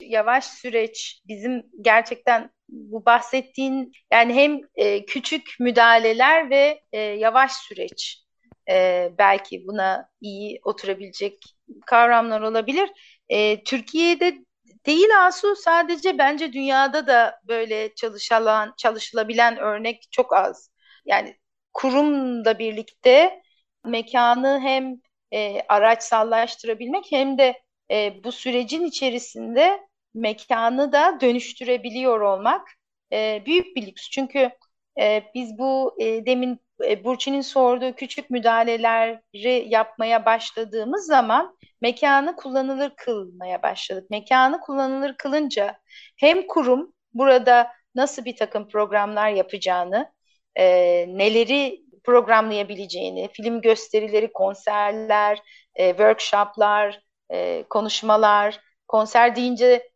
yavaş 0.01 0.45
süreç 0.45 1.21
bizim 1.27 1.65
gerçekten 1.81 2.49
bu 2.69 3.05
bahsettiğin 3.05 3.91
yani 4.13 4.33
hem 4.33 4.61
e, 4.75 5.05
küçük 5.05 5.55
müdahaleler 5.59 6.49
ve 6.49 6.81
e, 6.91 6.99
yavaş 6.99 7.51
süreç 7.51 8.23
e, 8.69 9.09
belki 9.17 9.67
buna 9.67 10.09
iyi 10.21 10.59
oturabilecek 10.63 11.43
kavramlar 11.85 12.41
olabilir. 12.41 12.89
E, 13.29 13.63
Türkiye'de 13.63 14.37
değil 14.85 15.25
Asu 15.27 15.55
sadece 15.55 16.17
bence 16.17 16.53
dünyada 16.53 17.07
da 17.07 17.41
böyle 17.47 17.95
çalışılan 17.95 18.73
çalışılabilen 18.77 19.57
örnek 19.57 20.07
çok 20.11 20.33
az. 20.33 20.71
Yani 21.05 21.35
kurumla 21.73 22.59
birlikte 22.59 23.41
mekanı 23.85 24.59
hem 24.59 24.95
e, 25.33 25.61
araçsallaştırabilmek 25.69 27.05
hem 27.11 27.37
de 27.37 27.61
e, 27.91 28.23
bu 28.23 28.31
sürecin 28.31 28.85
içerisinde 28.85 29.79
mekanı 30.13 30.91
da 30.91 31.17
dönüştürebiliyor 31.21 32.21
olmak 32.21 32.67
e, 33.13 33.43
büyük 33.45 33.75
bir 33.75 33.87
lüks. 33.87 34.09
Çünkü 34.09 34.51
e, 34.99 35.23
biz 35.35 35.57
bu 35.57 35.95
e, 36.01 36.25
demin 36.25 36.59
e, 36.87 37.03
Burçin'in 37.03 37.41
sorduğu 37.41 37.93
küçük 37.95 38.29
müdahaleleri 38.29 39.65
yapmaya 39.69 40.25
başladığımız 40.25 41.05
zaman 41.05 41.57
mekanı 41.81 42.35
kullanılır 42.35 42.91
kılmaya 42.97 43.63
başladık. 43.63 44.09
Mekanı 44.09 44.59
kullanılır 44.59 45.17
kılınca 45.17 45.79
hem 46.17 46.47
kurum 46.47 46.93
burada 47.13 47.71
nasıl 47.95 48.25
bir 48.25 48.35
takım 48.35 48.67
programlar 48.67 49.29
yapacağını, 49.29 50.11
e, 50.55 50.65
neleri 51.07 51.83
programlayabileceğini, 52.03 53.29
film 53.33 53.61
gösterileri, 53.61 54.33
konserler, 54.33 55.39
e, 55.75 55.89
workshoplar, 55.89 57.01
e, 57.31 57.63
konuşmalar, 57.69 58.59
konser 58.87 59.35
deyince 59.35 59.89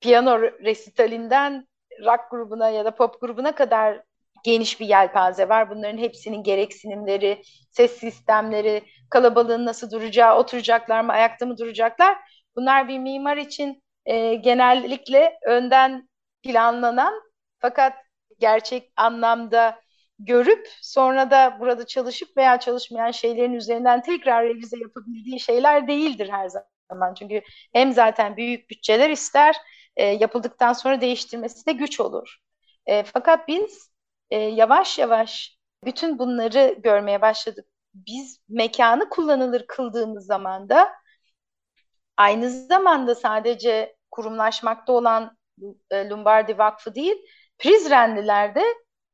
piyano 0.00 0.40
resitalinden 0.42 1.68
rock 2.04 2.30
grubuna 2.30 2.70
ya 2.70 2.84
da 2.84 2.94
pop 2.94 3.20
grubuna 3.20 3.54
kadar 3.54 4.02
geniş 4.44 4.80
bir 4.80 4.86
yelpaze 4.86 5.48
var. 5.48 5.70
Bunların 5.70 5.98
hepsinin 5.98 6.42
gereksinimleri, 6.42 7.42
ses 7.70 7.92
sistemleri, 7.92 8.82
kalabalığın 9.10 9.66
nasıl 9.66 9.90
duracağı, 9.90 10.38
oturacaklar 10.38 11.00
mı, 11.00 11.12
ayakta 11.12 11.46
mı 11.46 11.58
duracaklar? 11.58 12.16
Bunlar 12.56 12.88
bir 12.88 12.98
mimar 12.98 13.36
için 13.36 13.82
e, 14.06 14.34
genellikle 14.34 15.38
önden 15.46 16.08
planlanan 16.42 17.22
fakat 17.58 17.94
gerçek 18.38 18.92
anlamda 18.96 19.80
görüp 20.18 20.68
sonra 20.82 21.30
da 21.30 21.56
burada 21.60 21.86
çalışıp 21.86 22.36
veya 22.36 22.60
çalışmayan 22.60 23.10
şeylerin 23.10 23.52
üzerinden 23.52 24.02
tekrar 24.02 24.44
revize 24.44 24.78
yapabildiği 24.78 25.40
şeyler 25.40 25.88
değildir 25.88 26.28
her 26.28 26.48
zaman. 26.48 27.14
Çünkü 27.14 27.42
hem 27.72 27.92
zaten 27.92 28.36
büyük 28.36 28.70
bütçeler 28.70 29.10
ister, 29.10 29.56
e, 29.96 30.04
yapıldıktan 30.06 30.72
sonra 30.72 31.00
değiştirmesi 31.00 31.66
de 31.66 31.72
güç 31.72 32.00
olur. 32.00 32.36
E, 32.86 33.02
fakat 33.02 33.48
biz 33.48 33.95
e, 34.30 34.38
yavaş 34.38 34.98
yavaş 34.98 35.58
bütün 35.84 36.18
bunları 36.18 36.74
görmeye 36.78 37.22
başladık. 37.22 37.66
Biz 37.94 38.40
mekanı 38.48 39.08
kullanılır 39.08 39.66
kıldığımız 39.66 40.26
zaman 40.26 40.68
da 40.68 40.92
aynı 42.16 42.50
zamanda 42.50 43.14
sadece 43.14 43.96
kurumlaşmakta 44.10 44.92
olan 44.92 45.36
e, 45.90 46.08
Lombardi 46.08 46.58
Vakfı 46.58 46.94
değil, 46.94 47.16
Prizrenliler 47.58 48.54
de 48.54 48.62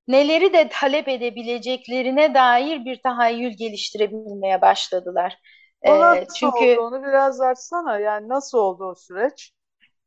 neleri 0.09 0.53
de 0.53 0.69
talep 0.73 1.09
edebileceklerine 1.09 2.35
dair 2.35 2.85
bir 2.85 3.03
tahayyül 3.03 3.53
geliştirebilmeye 3.57 4.61
başladılar. 4.61 5.39
O 5.83 6.01
nasıl 6.01 6.35
çünkü 6.35 6.57
oldu? 6.57 6.81
Onu 6.81 7.03
biraz 7.03 7.41
açsana. 7.41 7.99
Yani 7.99 8.29
nasıl 8.29 8.59
oldu 8.59 8.85
o 8.85 8.95
süreç? 8.95 9.53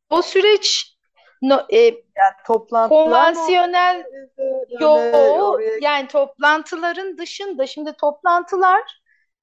O 0.10 0.22
süreç 0.22 0.95
no, 1.42 1.66
e, 1.70 1.78
yani 1.78 2.88
konvansiyonel 2.90 4.04
yo 4.82 5.60
yani 5.82 6.08
toplantıların 6.08 7.18
dışında 7.18 7.68
şimdi 7.68 7.94
toplantılar 7.94 8.82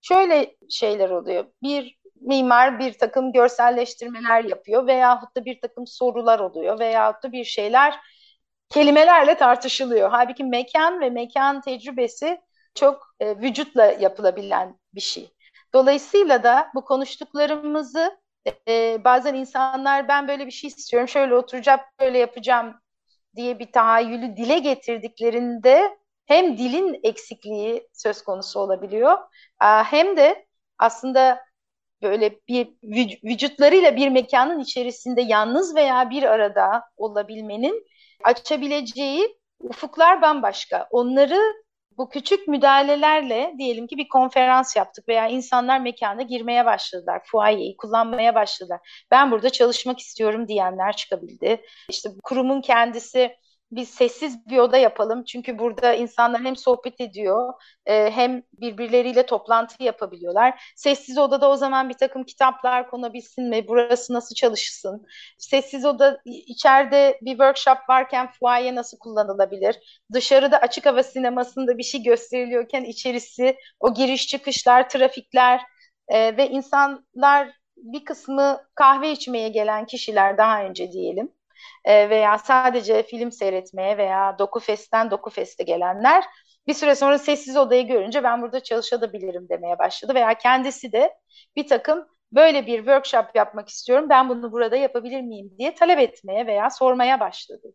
şöyle 0.03 0.57
şeyler 0.71 1.11
oluyor. 1.11 1.45
Bir 1.63 1.99
mimar 2.21 2.79
bir 2.79 2.93
takım 2.93 3.33
görselleştirmeler 3.33 4.45
yapıyor 4.45 4.87
veyahut 4.87 5.37
da 5.37 5.45
bir 5.45 5.61
takım 5.61 5.87
sorular 5.87 6.39
oluyor 6.39 6.79
veyahut 6.79 7.23
da 7.23 7.33
bir 7.33 7.45
şeyler 7.45 8.01
kelimelerle 8.69 9.35
tartışılıyor. 9.35 10.11
Halbuki 10.11 10.45
mekan 10.45 11.01
ve 11.01 11.11
mekan 11.11 11.61
tecrübesi 11.61 12.41
çok 12.75 13.15
e, 13.21 13.37
vücutla 13.37 13.85
yapılabilen 13.85 14.79
bir 14.95 15.01
şey. 15.01 15.33
Dolayısıyla 15.75 16.43
da 16.43 16.71
bu 16.75 16.85
konuştuklarımızı 16.85 18.22
e, 18.69 19.05
bazen 19.05 19.35
insanlar 19.35 20.09
ben 20.09 20.29
böyle 20.29 20.47
bir 20.47 20.51
şey 20.51 20.69
istiyorum, 20.69 21.09
şöyle 21.09 21.35
oturacağım, 21.35 21.81
böyle 22.01 22.19
yapacağım 22.19 22.75
diye 23.37 23.59
bir 23.59 23.73
tahayyülü 23.73 24.37
dile 24.37 24.59
getirdiklerinde 24.59 25.99
hem 26.27 26.59
dilin 26.59 27.01
eksikliği 27.03 27.89
söz 27.93 28.23
konusu 28.23 28.61
olabiliyor 28.61 29.19
hem 29.85 30.17
de 30.17 30.47
aslında 30.79 31.41
böyle 32.03 32.41
bir 32.49 32.69
vücutlarıyla 33.25 33.97
bir 33.97 34.09
mekanın 34.09 34.61
içerisinde 34.61 35.23
yalnız 35.23 35.75
veya 35.77 36.11
bir 36.11 36.23
arada 36.23 36.85
olabilmenin 36.97 37.87
açabileceği 38.25 39.39
ufuklar 39.61 40.23
bambaşka. 40.23 40.89
Onları 40.91 41.41
bu 41.99 42.09
küçük 42.09 42.49
müdahalelerle 42.49 43.55
diyelim 43.59 43.87
ki 43.87 43.97
bir 43.97 44.09
konferans 44.09 44.77
yaptık 44.77 45.09
veya 45.09 45.29
insanlar 45.29 45.81
mekana 45.81 46.23
girmeye 46.23 46.67
başladılar. 46.67 47.23
Fuayeyi 47.25 47.77
kullanmaya 47.77 48.35
başladılar. 48.35 49.05
Ben 49.11 49.31
burada 49.31 49.51
çalışmak 49.51 49.99
istiyorum 49.99 50.49
diyenler 50.49 50.97
çıkabildi. 50.97 51.63
İşte 51.91 52.11
kurumun 52.23 52.61
kendisi 52.61 53.37
biz 53.73 53.89
sessiz 53.91 54.47
bir 54.47 54.59
oda 54.59 54.77
yapalım. 54.77 55.25
Çünkü 55.25 55.59
burada 55.59 55.95
insanlar 55.95 56.43
hem 56.43 56.57
sohbet 56.57 57.01
ediyor 57.01 57.53
e, 57.87 58.11
hem 58.11 58.43
birbirleriyle 58.53 59.27
toplantı 59.27 59.83
yapabiliyorlar. 59.83 60.73
Sessiz 60.77 61.19
odada 61.19 61.51
o 61.51 61.57
zaman 61.57 61.89
bir 61.89 61.95
takım 61.95 62.25
kitaplar 62.25 62.91
konabilsin 62.91 63.49
mi? 63.49 63.69
Burası 63.69 64.13
nasıl 64.13 64.35
çalışsın? 64.35 65.07
Sessiz 65.39 65.85
oda 65.85 66.21
içeride 66.25 67.19
bir 67.23 67.31
workshop 67.31 67.79
varken 67.89 68.31
fuaye 68.33 68.75
nasıl 68.75 68.99
kullanılabilir? 68.99 70.03
Dışarıda 70.13 70.59
açık 70.59 70.87
hava 70.87 71.03
sinemasında 71.03 71.79
bir 71.79 71.83
şey 71.83 72.03
gösteriliyorken 72.03 72.85
içerisi 72.85 73.57
o 73.81 73.95
giriş 73.95 74.27
çıkışlar, 74.29 74.89
trafikler 74.89 75.61
e, 76.09 76.37
ve 76.37 76.49
insanlar 76.51 77.49
bir 77.77 78.05
kısmı 78.05 78.61
kahve 78.75 79.13
içmeye 79.13 79.49
gelen 79.49 79.87
kişiler 79.87 80.39
daha 80.39 80.65
önce 80.65 80.93
diyelim 80.93 81.33
e, 81.85 82.11
veya 82.11 82.39
sadece 82.39 83.03
film 83.03 83.33
seyretmeye 83.33 83.99
veya 83.99 84.39
Dokufest'ten 84.39 85.11
Dokufest'e 85.11 85.65
gelenler 85.65 86.25
bir 86.67 86.75
süre 86.75 86.95
sonra 86.95 87.19
sessiz 87.19 87.57
odayı 87.57 87.87
görünce 87.87 88.25
ben 88.25 88.43
burada 88.43 88.63
çalışabilirim 88.63 89.49
demeye 89.49 89.79
başladı 89.79 90.15
veya 90.15 90.35
kendisi 90.35 90.93
de 90.93 91.15
bir 91.57 91.69
takım 91.69 92.07
böyle 92.33 92.67
bir 92.67 92.77
workshop 92.77 93.27
yapmak 93.35 93.69
istiyorum 93.69 94.09
ben 94.09 94.29
bunu 94.29 94.53
burada 94.53 94.77
yapabilir 94.77 95.21
miyim 95.21 95.55
diye 95.59 95.75
talep 95.75 95.99
etmeye 95.99 96.47
veya 96.47 96.71
sormaya 96.71 97.21
başladı. 97.21 97.69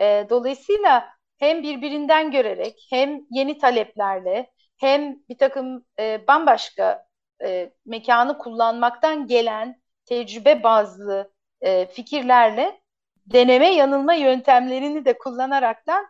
E, 0.00 0.26
dolayısıyla 0.30 1.08
hem 1.38 1.62
birbirinden 1.62 2.30
görerek 2.30 2.86
hem 2.90 3.20
yeni 3.30 3.58
taleplerle 3.58 4.50
hem 4.80 5.16
bir 5.28 5.38
takım 5.38 5.84
e, 5.98 6.26
bambaşka 6.28 7.06
e, 7.44 7.72
mekanı 7.86 8.38
kullanmaktan 8.38 9.26
gelen 9.26 9.80
tecrübe 10.04 10.62
bazlı 10.62 11.32
e, 11.60 11.86
fikirlerle 11.86 12.80
deneme 13.26 13.74
yanılma 13.74 14.14
yöntemlerini 14.14 15.04
de 15.04 15.18
kullanaraktan 15.18 16.06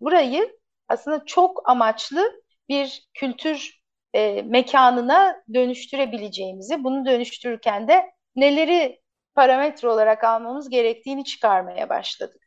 burayı 0.00 0.58
aslında 0.88 1.24
çok 1.26 1.68
amaçlı 1.68 2.32
bir 2.68 3.08
kültür 3.14 3.80
e, 4.14 4.42
mekanına 4.42 5.36
dönüştürebileceğimizi, 5.54 6.84
bunu 6.84 7.06
dönüştürürken 7.06 7.88
de 7.88 8.10
neleri 8.36 9.00
parametre 9.34 9.88
olarak 9.88 10.24
almamız 10.24 10.68
gerektiğini 10.68 11.24
çıkarmaya 11.24 11.88
başladık. 11.88 12.42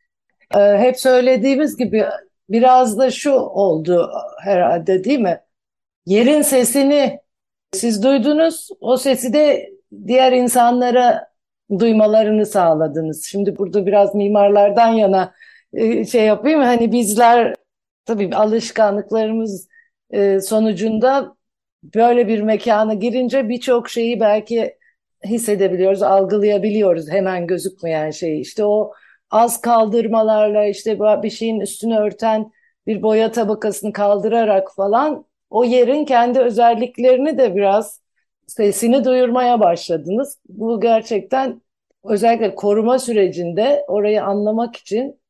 Ee, 0.54 0.78
hep 0.78 1.00
söylediğimiz 1.00 1.76
gibi 1.76 2.06
biraz 2.48 2.98
da 2.98 3.10
şu 3.10 3.32
oldu 3.32 4.10
herhalde 4.42 5.04
değil 5.04 5.18
mi? 5.18 5.40
Yerin 6.06 6.42
sesini 6.42 7.18
siz 7.72 8.02
duydunuz, 8.02 8.68
o 8.80 8.96
sesi 8.96 9.32
de 9.32 9.70
diğer 10.06 10.32
insanlara 10.32 11.33
duymalarını 11.78 12.46
sağladınız. 12.46 13.24
Şimdi 13.24 13.58
burada 13.58 13.86
biraz 13.86 14.14
mimarlardan 14.14 14.88
yana 14.88 15.34
e, 15.72 16.04
şey 16.04 16.24
yapayım. 16.24 16.60
Hani 16.60 16.92
bizler 16.92 17.54
tabii 18.04 18.36
alışkanlıklarımız 18.36 19.68
e, 20.10 20.40
sonucunda 20.40 21.36
böyle 21.94 22.28
bir 22.28 22.40
mekana 22.40 22.94
girince 22.94 23.48
birçok 23.48 23.90
şeyi 23.90 24.20
belki 24.20 24.78
hissedebiliyoruz, 25.24 26.02
algılayabiliyoruz 26.02 27.10
hemen 27.10 27.46
gözükmeyen 27.46 28.10
şeyi. 28.10 28.40
İşte 28.40 28.64
o 28.64 28.92
az 29.30 29.60
kaldırmalarla 29.60 30.64
işte 30.66 30.98
bir 31.00 31.30
şeyin 31.30 31.60
üstünü 31.60 31.96
örten 31.96 32.52
bir 32.86 33.02
boya 33.02 33.32
tabakasını 33.32 33.92
kaldırarak 33.92 34.74
falan 34.76 35.26
o 35.50 35.64
yerin 35.64 36.04
kendi 36.04 36.40
özelliklerini 36.40 37.38
de 37.38 37.56
biraz 37.56 38.00
sesini 38.46 39.04
duyurmaya 39.04 39.60
başladınız. 39.60 40.38
Bu 40.48 40.80
gerçekten 40.80 41.62
özellikle 42.04 42.54
koruma 42.54 42.98
sürecinde 42.98 43.84
orayı 43.88 44.24
anlamak 44.24 44.76
için 44.76 45.20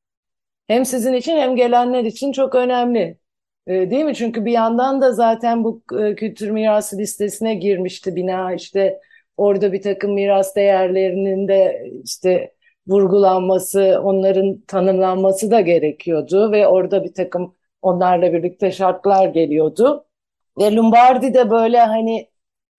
hem 0.66 0.84
sizin 0.84 1.12
için 1.12 1.36
hem 1.36 1.56
gelenler 1.56 2.04
için 2.04 2.32
çok 2.32 2.54
önemli. 2.54 3.18
E, 3.66 3.90
değil 3.90 4.04
mi? 4.04 4.14
Çünkü 4.14 4.44
bir 4.44 4.52
yandan 4.52 5.00
da 5.00 5.12
zaten 5.12 5.64
bu 5.64 5.82
e, 6.00 6.14
kültür 6.14 6.50
mirası 6.50 6.98
listesine 6.98 7.54
girmişti 7.54 8.16
bina 8.16 8.54
işte 8.54 9.00
orada 9.36 9.72
bir 9.72 9.82
takım 9.82 10.14
miras 10.14 10.56
değerlerinin 10.56 11.48
de 11.48 11.90
işte 12.04 12.54
vurgulanması, 12.86 14.00
onların 14.04 14.60
tanımlanması 14.60 15.50
da 15.50 15.60
gerekiyordu 15.60 16.52
ve 16.52 16.66
orada 16.68 17.04
bir 17.04 17.14
takım 17.14 17.54
onlarla 17.82 18.32
birlikte 18.32 18.72
şartlar 18.72 19.28
geliyordu. 19.28 20.06
Ve 20.58 20.74
Lombardi 20.74 21.34
de 21.34 21.50
böyle 21.50 21.80
hani 21.80 22.28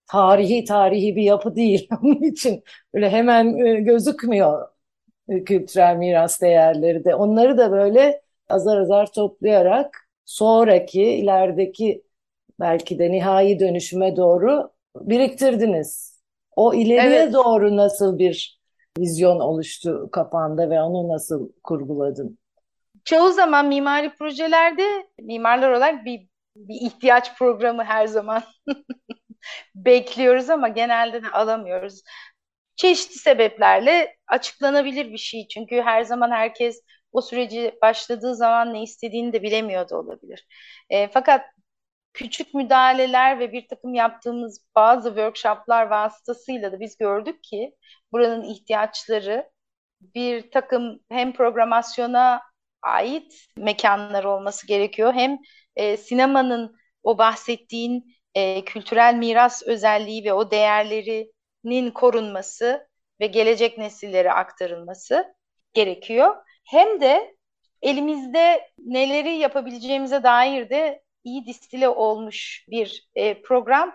tarihi 0.06 0.64
tarihi 0.64 1.16
bir 1.16 1.22
yapı 1.22 1.56
değil. 1.56 1.88
Onun 2.02 2.22
için 2.22 2.62
böyle 2.94 3.10
hemen 3.10 3.56
e, 3.66 3.80
gözükmüyor 3.80 4.68
e, 5.28 5.44
kültürel 5.44 5.96
miras 5.96 6.40
değerleri 6.40 7.04
de. 7.04 7.14
Onları 7.14 7.58
da 7.58 7.72
böyle 7.72 8.22
azar 8.48 8.78
azar 8.78 9.12
toplayarak 9.12 10.08
sonraki 10.24 11.02
ilerideki 11.02 12.02
belki 12.60 12.98
de 12.98 13.10
nihai 13.10 13.60
dönüşüme 13.60 14.16
doğru 14.16 14.70
biriktirdiniz. 14.96 16.20
O 16.56 16.74
ileriye 16.74 17.20
evet. 17.20 17.34
doğru 17.34 17.76
nasıl 17.76 18.18
bir 18.18 18.60
vizyon 18.98 19.40
oluştu 19.40 20.08
kafanda 20.12 20.70
ve 20.70 20.82
onu 20.82 21.08
nasıl 21.08 21.52
kurguladın? 21.62 22.38
Çoğu 23.04 23.32
zaman 23.32 23.68
mimari 23.68 24.14
projelerde 24.14 24.82
mimarlar 25.20 25.70
olarak 25.70 26.04
bir, 26.04 26.28
bir 26.56 26.86
ihtiyaç 26.86 27.38
programı 27.38 27.84
her 27.84 28.06
zaman 28.06 28.42
bekliyoruz 29.74 30.50
ama 30.50 30.68
genelde 30.68 31.22
de 31.22 31.30
alamıyoruz. 31.30 32.02
Çeşitli 32.76 33.14
sebeplerle 33.18 34.16
açıklanabilir 34.28 35.12
bir 35.12 35.18
şey. 35.18 35.48
Çünkü 35.48 35.82
her 35.82 36.02
zaman 36.02 36.30
herkes 36.30 36.82
o 37.12 37.20
süreci 37.20 37.78
başladığı 37.82 38.34
zaman 38.36 38.74
ne 38.74 38.82
istediğini 38.82 39.32
de 39.32 39.42
bilemiyor 39.42 39.88
da 39.88 39.98
olabilir. 39.98 40.46
E, 40.90 41.08
fakat 41.08 41.46
küçük 42.12 42.54
müdahaleler 42.54 43.38
ve 43.38 43.52
bir 43.52 43.68
takım 43.68 43.94
yaptığımız 43.94 44.66
bazı 44.76 45.08
workshoplar 45.08 45.86
vasıtasıyla 45.86 46.72
da 46.72 46.80
biz 46.80 46.96
gördük 46.98 47.44
ki 47.44 47.76
buranın 48.12 48.44
ihtiyaçları 48.44 49.50
bir 50.00 50.50
takım 50.50 51.00
hem 51.10 51.32
programasyona 51.32 52.42
ait 52.82 53.46
mekanlar 53.56 54.24
olması 54.24 54.66
gerekiyor 54.66 55.14
hem 55.14 55.38
e, 55.76 55.96
sinemanın 55.96 56.76
o 57.02 57.18
bahsettiğin 57.18 58.15
e, 58.36 58.64
kültürel 58.64 59.14
miras 59.14 59.62
özelliği 59.66 60.24
ve 60.24 60.32
o 60.32 60.50
değerlerinin 60.50 61.90
korunması 61.90 62.88
ve 63.20 63.26
gelecek 63.26 63.78
nesillere 63.78 64.32
aktarılması 64.32 65.34
gerekiyor. 65.74 66.36
Hem 66.64 67.00
de 67.00 67.36
elimizde 67.82 68.70
neleri 68.78 69.36
yapabileceğimize 69.36 70.22
dair 70.22 70.70
de 70.70 71.02
iyi 71.24 71.46
distile 71.46 71.88
olmuş 71.88 72.64
bir 72.68 73.08
e, 73.14 73.42
program 73.42 73.94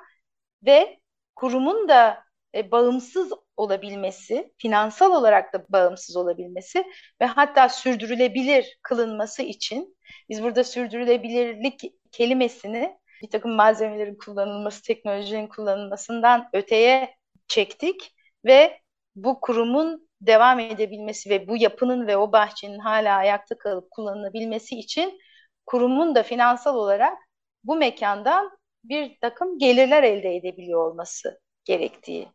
ve 0.66 1.00
kurumun 1.36 1.90
da 1.90 2.24
e, 2.56 2.72
bağımsız 2.72 3.34
olabilmesi, 3.58 4.54
finansal 4.58 5.12
olarak 5.12 5.54
da 5.54 5.66
bağımsız 5.70 6.16
olabilmesi 6.16 6.86
ve 7.22 7.26
hatta 7.26 7.70
sürdürülebilir 7.70 8.80
kılınması 8.82 9.44
için 9.44 9.98
biz 10.30 10.44
burada 10.44 10.64
sürdürülebilirlik 10.64 11.82
kelimesini 12.12 13.01
bir 13.22 13.30
takım 13.30 13.52
malzemelerin 13.52 14.16
kullanılması, 14.26 14.84
teknolojinin 14.84 15.48
kullanılmasından 15.48 16.50
öteye 16.54 17.16
çektik 17.48 18.16
ve 18.46 18.80
bu 19.16 19.42
kurumun 19.42 20.10
devam 20.22 20.60
edebilmesi 20.60 21.30
ve 21.30 21.48
bu 21.48 21.58
yapının 21.58 22.08
ve 22.08 22.18
o 22.18 22.32
bahçenin 22.32 22.80
hala 22.80 23.16
ayakta 23.16 23.58
kalıp 23.58 23.92
kullanılabilmesi 23.92 24.80
için 24.80 25.20
kurumun 25.66 26.16
da 26.16 26.24
finansal 26.24 26.76
olarak 26.76 27.18
bu 27.64 27.76
mekandan 27.76 28.52
bir 28.84 29.18
takım 29.22 29.60
gelirler 29.60 30.04
elde 30.04 30.36
edebiliyor 30.36 30.92
olması 30.92 31.40
gerektiği 31.66 32.28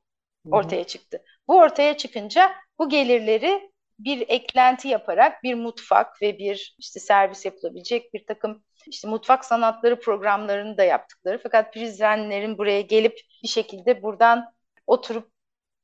ortaya 0.51 0.85
çıktı. 0.85 1.23
Bu 1.49 1.59
ortaya 1.59 1.97
çıkınca 1.97 2.55
bu 2.79 2.89
gelirleri 2.89 3.71
bir 3.99 4.25
eklenti 4.29 4.89
yaparak 4.89 5.43
bir 5.43 5.55
mutfak 5.55 6.23
ve 6.23 6.39
bir 6.39 6.75
işte 6.79 7.01
servis 7.01 7.45
yapılabilecek 7.45 8.15
bir 8.15 8.27
takım 8.27 8.65
işte 8.87 9.09
mutfak 9.09 9.45
sanatları 9.45 10.01
programlarını 10.01 10.79
da 10.79 10.85
yaptıkları 10.85 11.41
fakat 11.43 11.75
prizrenlerin 11.75 12.59
buraya 12.59 12.81
gelip 12.81 13.19
bir 13.43 13.49
şekilde 13.49 14.03
buradan 14.03 14.53
oturup 14.87 15.31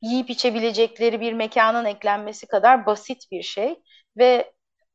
yiyip 0.02 0.30
içebilecekleri 0.30 1.20
bir 1.20 1.32
mekanın 1.32 1.84
eklenmesi 1.84 2.46
kadar 2.46 2.86
basit 2.86 3.30
bir 3.30 3.42
şey 3.42 3.82
ve 4.16 4.52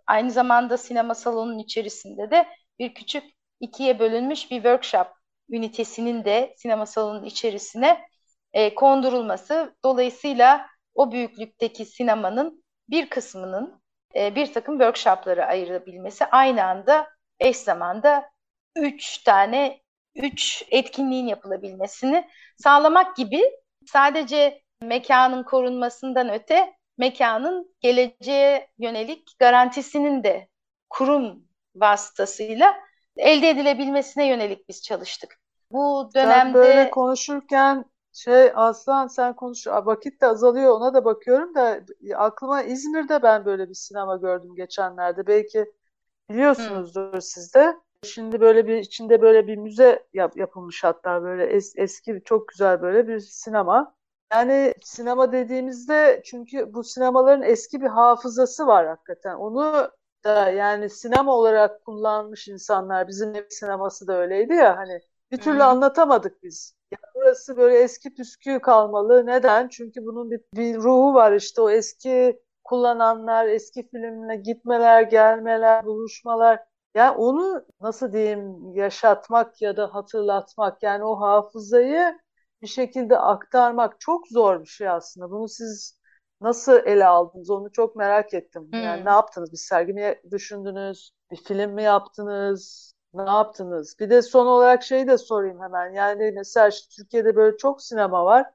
aynı 0.07 0.31
zamanda 0.31 0.77
sinema 0.77 1.15
salonunun 1.15 1.59
içerisinde 1.59 2.31
de 2.31 2.47
bir 2.79 2.93
küçük 2.93 3.23
ikiye 3.59 3.99
bölünmüş 3.99 4.51
bir 4.51 4.55
workshop 4.55 5.07
ünitesinin 5.49 6.25
de 6.25 6.53
sinema 6.57 6.85
salonunun 6.85 7.25
içerisine 7.25 8.05
e, 8.53 8.75
kondurulması. 8.75 9.75
Dolayısıyla 9.83 10.67
o 10.95 11.11
büyüklükteki 11.11 11.85
sinemanın 11.85 12.63
bir 12.89 13.09
kısmının 13.09 13.81
e, 14.15 14.35
bir 14.35 14.53
takım 14.53 14.75
workshoplara 14.75 15.45
ayrılabilmesi 15.45 16.25
aynı 16.25 16.63
anda 16.63 17.09
eş 17.39 17.57
zamanda 17.57 18.29
üç 18.75 19.17
tane 19.17 19.81
üç 20.15 20.63
etkinliğin 20.71 21.27
yapılabilmesini 21.27 22.27
sağlamak 22.57 23.15
gibi 23.15 23.41
sadece 23.85 24.61
mekanın 24.81 25.43
korunmasından 25.43 26.29
öte 26.29 26.73
mekanın 26.97 27.75
geleceğe 27.81 28.67
yönelik 28.77 29.39
garantisinin 29.39 30.23
de 30.23 30.47
kurum 30.89 31.47
vasıtasıyla 31.75 32.75
elde 33.17 33.49
edilebilmesine 33.49 34.27
yönelik 34.27 34.69
biz 34.69 34.83
çalıştık. 34.83 35.39
Bu 35.71 36.09
dönemde 36.15 36.43
sen 36.43 36.53
böyle 36.53 36.89
konuşurken 36.89 37.85
şey 38.17 38.51
Aslan 38.55 39.07
sen 39.07 39.35
konuş 39.35 39.67
vakit 39.67 40.21
de 40.21 40.27
azalıyor 40.27 40.71
ona 40.71 40.93
da 40.93 41.05
bakıyorum 41.05 41.55
da 41.55 41.79
aklıma 42.15 42.63
İzmir'de 42.63 43.23
ben 43.23 43.45
böyle 43.45 43.69
bir 43.69 43.73
sinema 43.73 44.17
gördüm 44.17 44.55
geçenlerde. 44.55 45.27
Belki 45.27 45.65
biliyorsunuzdur 46.29 47.13
hmm. 47.13 47.21
siz 47.21 47.53
de. 47.53 47.77
Şimdi 48.03 48.41
böyle 48.41 48.67
bir 48.67 48.77
içinde 48.77 49.21
böyle 49.21 49.47
bir 49.47 49.57
müze 49.57 50.07
yap, 50.13 50.37
yapılmış 50.37 50.83
hatta 50.83 51.23
böyle 51.23 51.45
es, 51.45 51.73
eski 51.77 52.21
çok 52.25 52.47
güzel 52.47 52.81
böyle 52.81 53.07
bir 53.07 53.19
sinema. 53.19 53.95
Yani 54.33 54.73
sinema 54.81 55.31
dediğimizde 55.31 56.21
çünkü 56.25 56.73
bu 56.73 56.83
sinemaların 56.83 57.41
eski 57.41 57.81
bir 57.81 57.87
hafızası 57.87 58.67
var 58.67 58.87
hakikaten. 58.87 59.35
Onu 59.35 59.91
da 60.23 60.49
yani 60.49 60.89
sinema 60.89 61.35
olarak 61.35 61.85
kullanmış 61.85 62.47
insanlar 62.47 63.07
bizim 63.07 63.35
ev 63.35 63.45
sineması 63.49 64.07
da 64.07 64.17
öyleydi 64.17 64.53
ya 64.53 64.77
hani 64.77 65.01
bir 65.31 65.37
türlü 65.37 65.55
hmm. 65.55 65.67
anlatamadık 65.67 66.43
biz. 66.43 66.76
Ya 66.91 66.97
burası 67.15 67.57
böyle 67.57 67.77
eski 67.79 68.13
püskü 68.13 68.59
kalmalı. 68.59 69.25
Neden? 69.25 69.67
Çünkü 69.67 70.05
bunun 70.05 70.31
bir, 70.31 70.41
bir 70.53 70.75
ruhu 70.75 71.13
var 71.13 71.33
işte 71.33 71.61
o 71.61 71.69
eski 71.69 72.41
kullananlar, 72.63 73.45
eski 73.47 73.89
filmle 73.89 74.35
gitmeler, 74.35 75.01
gelmeler, 75.01 75.85
buluşmalar. 75.85 76.59
Yani 76.95 77.17
onu 77.17 77.65
nasıl 77.81 78.13
diyeyim 78.13 78.73
yaşatmak 78.75 79.61
ya 79.61 79.77
da 79.77 79.93
hatırlatmak 79.95 80.83
yani 80.83 81.03
o 81.03 81.19
hafızayı 81.19 82.19
bir 82.61 82.67
şekilde 82.67 83.17
aktarmak 83.17 83.99
çok 83.99 84.27
zor 84.27 84.61
bir 84.61 84.65
şey 84.65 84.89
aslında. 84.89 85.31
Bunu 85.31 85.47
siz 85.47 85.99
nasıl 86.41 86.79
ele 86.85 87.05
aldınız 87.05 87.49
onu 87.49 87.71
çok 87.71 87.95
merak 87.95 88.33
ettim. 88.33 88.69
Yani 88.73 88.99
hmm. 88.99 89.05
ne 89.05 89.09
yaptınız? 89.09 89.51
Bir 89.51 89.57
sergi 89.57 89.93
mi 89.93 90.15
düşündünüz? 90.31 91.11
Bir 91.31 91.37
film 91.37 91.71
mi 91.71 91.83
yaptınız? 91.83 92.93
Ne 93.17 93.31
yaptınız? 93.31 93.95
Bir 93.99 94.09
de 94.09 94.21
son 94.21 94.45
olarak 94.45 94.83
şeyi 94.83 95.07
de 95.07 95.17
sorayım 95.17 95.61
hemen. 95.61 95.93
Yani 95.93 96.31
mesela 96.35 96.67
işte 96.67 96.87
Türkiye'de 96.95 97.35
böyle 97.35 97.57
çok 97.57 97.81
sinema 97.81 98.25
var. 98.25 98.45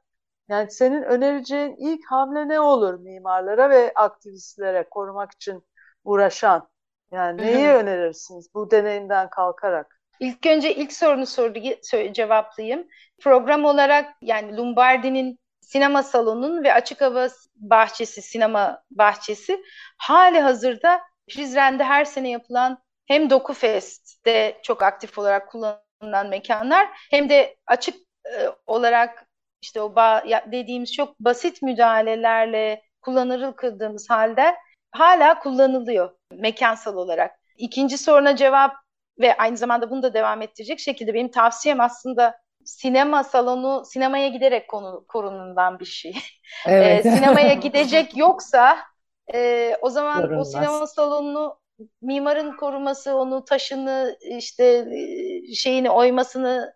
Yani 0.48 0.70
senin 0.70 1.02
önereceğin 1.02 1.76
ilk 1.78 2.06
hamle 2.06 2.48
ne 2.48 2.60
olur 2.60 2.94
mimarlara 2.94 3.70
ve 3.70 3.92
aktivistlere 3.94 4.88
korumak 4.90 5.32
için 5.32 5.64
uğraşan? 6.04 6.68
Yani 7.12 7.42
neyi 7.42 7.68
Hı-hı. 7.68 7.76
önerirsiniz 7.76 8.54
bu 8.54 8.70
deneyimden 8.70 9.30
kalkarak? 9.30 10.00
İlk 10.20 10.46
önce 10.46 10.74
ilk 10.74 10.92
sorunu 10.92 11.26
soruyu 11.26 12.12
cevaplayayım. 12.12 12.88
Program 13.20 13.64
olarak 13.64 14.14
yani 14.22 14.56
Lombardi'nin 14.56 15.38
sinema 15.60 16.02
salonunun 16.02 16.64
ve 16.64 16.74
açık 16.74 17.00
hava 17.00 17.28
bahçesi, 17.56 18.22
sinema 18.22 18.82
bahçesi 18.90 19.64
hali 19.96 20.40
hazırda 20.40 21.00
Prizren'de 21.30 21.84
her 21.84 22.04
sene 22.04 22.30
yapılan 22.30 22.78
hem 23.06 23.30
Doku 23.30 23.52
Fest'te 23.54 24.60
çok 24.62 24.82
aktif 24.82 25.18
olarak 25.18 25.48
kullanılan 25.50 26.28
mekanlar 26.28 26.88
hem 27.10 27.28
de 27.28 27.56
açık 27.66 27.96
e, 28.26 28.48
olarak 28.66 29.26
işte 29.62 29.80
o 29.80 29.94
dediğimiz 30.52 30.92
çok 30.92 31.20
basit 31.20 31.62
müdahalelerle 31.62 32.82
kullanılır 33.00 33.56
kıldığımız 33.56 34.10
halde 34.10 34.56
hala 34.90 35.38
kullanılıyor 35.38 36.10
mekansal 36.32 36.96
olarak. 36.96 37.38
İkinci 37.56 37.98
soruna 37.98 38.36
cevap 38.36 38.74
ve 39.18 39.36
aynı 39.36 39.56
zamanda 39.56 39.90
bunu 39.90 40.02
da 40.02 40.14
devam 40.14 40.42
ettirecek 40.42 40.80
şekilde 40.80 41.14
benim 41.14 41.30
tavsiyem 41.30 41.80
aslında 41.80 42.42
sinema 42.64 43.24
salonu 43.24 43.84
sinemaya 43.84 44.28
giderek 44.28 44.68
konu, 44.68 45.04
korunulan 45.08 45.78
bir 45.80 45.84
şey. 45.84 46.14
Evet. 46.66 47.06
E, 47.06 47.10
sinemaya 47.10 47.52
gidecek 47.62 48.16
yoksa 48.16 48.78
e, 49.34 49.72
o 49.80 49.90
zaman 49.90 50.22
Korunmaz. 50.22 50.48
o 50.48 50.50
sinema 50.50 50.86
salonunu 50.86 51.61
mimarın 52.02 52.56
koruması, 52.56 53.14
onu 53.16 53.44
taşını 53.44 54.18
işte 54.38 54.64
e, 55.50 55.54
şeyini 55.54 55.90
oymasını 55.90 56.74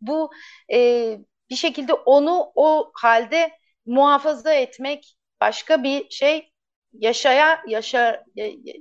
bu 0.00 0.30
e, 0.72 1.18
bir 1.50 1.56
şekilde 1.56 1.94
onu 1.94 2.52
o 2.54 2.92
halde 2.94 3.52
muhafaza 3.86 4.52
etmek 4.54 5.16
başka 5.40 5.82
bir 5.82 6.10
şey 6.10 6.52
yaşaya 6.92 7.62
yaşa 7.68 8.24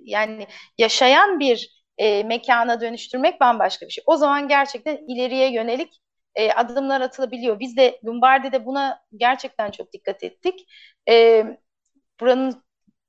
yani 0.03 0.47
yaşayan 0.77 1.39
bir 1.39 1.81
e, 1.97 2.23
mekana 2.23 2.81
dönüştürmek 2.81 3.41
bambaşka 3.41 3.85
bir 3.85 3.91
şey. 3.91 4.03
O 4.07 4.17
zaman 4.17 4.47
gerçekten 4.47 4.97
ileriye 5.07 5.51
yönelik 5.53 6.01
e, 6.35 6.51
adımlar 6.51 7.01
atılabiliyor. 7.01 7.59
Biz 7.59 7.77
de 7.77 7.99
Lombardi'de 8.05 8.65
buna 8.65 9.03
gerçekten 9.17 9.71
çok 9.71 9.93
dikkat 9.93 10.23
ettik. 10.23 10.67
E, 11.09 11.45
buranın 12.19 12.63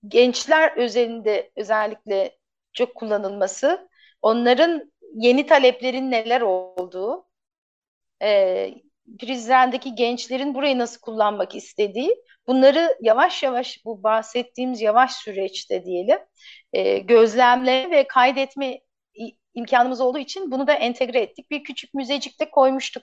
gençler 0.09 0.77
özelinde 0.77 1.51
özellikle 1.57 2.39
çok 2.73 2.95
kullanılması, 2.95 3.89
onların 4.23 4.93
yeni 5.15 5.47
taleplerin 5.47 6.11
neler 6.11 6.41
olduğu, 6.41 7.27
e, 8.23 8.71
Prizren'deki 9.21 9.95
gençlerin 9.95 10.55
burayı 10.55 10.79
nasıl 10.79 11.01
kullanmak 11.01 11.55
istediği, 11.55 12.17
bunları 12.47 12.97
yavaş 13.01 13.43
yavaş 13.43 13.85
bu 13.85 14.03
bahsettiğimiz 14.03 14.81
yavaş 14.81 15.13
süreçte 15.13 15.85
diyelim 15.85 16.19
e, 16.73 16.99
gözlemle 16.99 17.91
ve 17.91 18.07
kaydetme 18.07 18.81
imkanımız 19.55 20.01
olduğu 20.01 20.19
için 20.19 20.51
bunu 20.51 20.67
da 20.67 20.73
entegre 20.73 21.21
ettik. 21.21 21.51
Bir 21.51 21.65
küçük 21.65 21.95
müzecikte 21.95 22.51
koymuştuk 22.51 23.03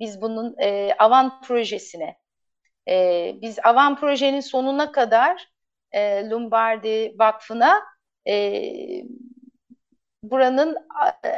biz 0.00 0.20
bunun 0.22 0.54
e, 0.58 0.94
Avan 0.98 1.40
projesine. 1.40 2.16
E, 2.88 3.34
biz 3.42 3.58
Avan 3.64 4.00
projenin 4.00 4.40
sonuna 4.40 4.92
kadar 4.92 5.49
e, 5.92 6.30
Lombardi 6.30 7.14
Vakfı'na 7.18 7.82
e, 8.28 8.62
buranın 10.22 10.76
e, 11.24 11.30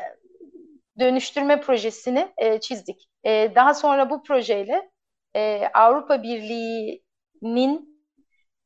dönüştürme 0.99 1.61
projesini 1.61 2.33
e, 2.37 2.61
çizdik. 2.61 3.09
E, 3.25 3.53
daha 3.55 3.75
sonra 3.75 4.11
bu 4.11 4.23
projeyle 4.23 4.91
e, 5.37 5.69
Avrupa 5.75 6.23
Birliği'nin 6.23 8.03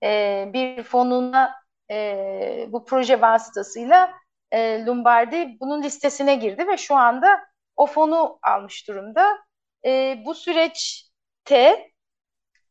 e, 0.02 0.44
bir 0.52 0.82
fonuna 0.82 1.54
e, 1.90 2.66
bu 2.68 2.84
proje 2.84 3.20
vasıtasıyla 3.20 4.14
e, 4.52 4.84
Lombardi 4.84 5.56
bunun 5.60 5.82
listesine 5.82 6.34
girdi 6.34 6.68
ve 6.68 6.76
şu 6.76 6.96
anda 6.96 7.40
o 7.76 7.86
fonu 7.86 8.38
almış 8.42 8.88
durumda. 8.88 9.38
E, 9.84 10.22
bu 10.24 10.34
süreçte 10.34 11.90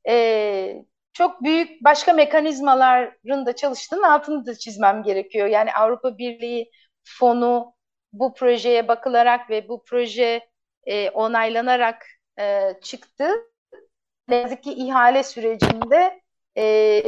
e, 0.07 0.85
çok 1.15 1.43
büyük 1.43 1.83
başka 1.83 2.13
mekanizmaların 2.13 3.45
da 3.45 3.55
çalıştığının 3.55 4.03
altını 4.03 4.45
da 4.45 4.55
çizmem 4.55 5.03
gerekiyor. 5.03 5.47
Yani 5.47 5.73
Avrupa 5.73 6.17
Birliği 6.17 6.71
fonu 7.03 7.75
bu 8.13 8.33
projeye 8.33 8.87
bakılarak 8.87 9.49
ve 9.49 9.69
bu 9.69 9.83
proje 9.83 10.49
e, 10.85 11.09
onaylanarak 11.09 12.05
e, 12.39 12.73
çıktı. 12.83 13.29
Ne 14.27 14.35
yazık 14.35 14.63
ki 14.63 14.73
ihale 14.73 15.23
sürecinde 15.23 16.21
e, 16.57 17.03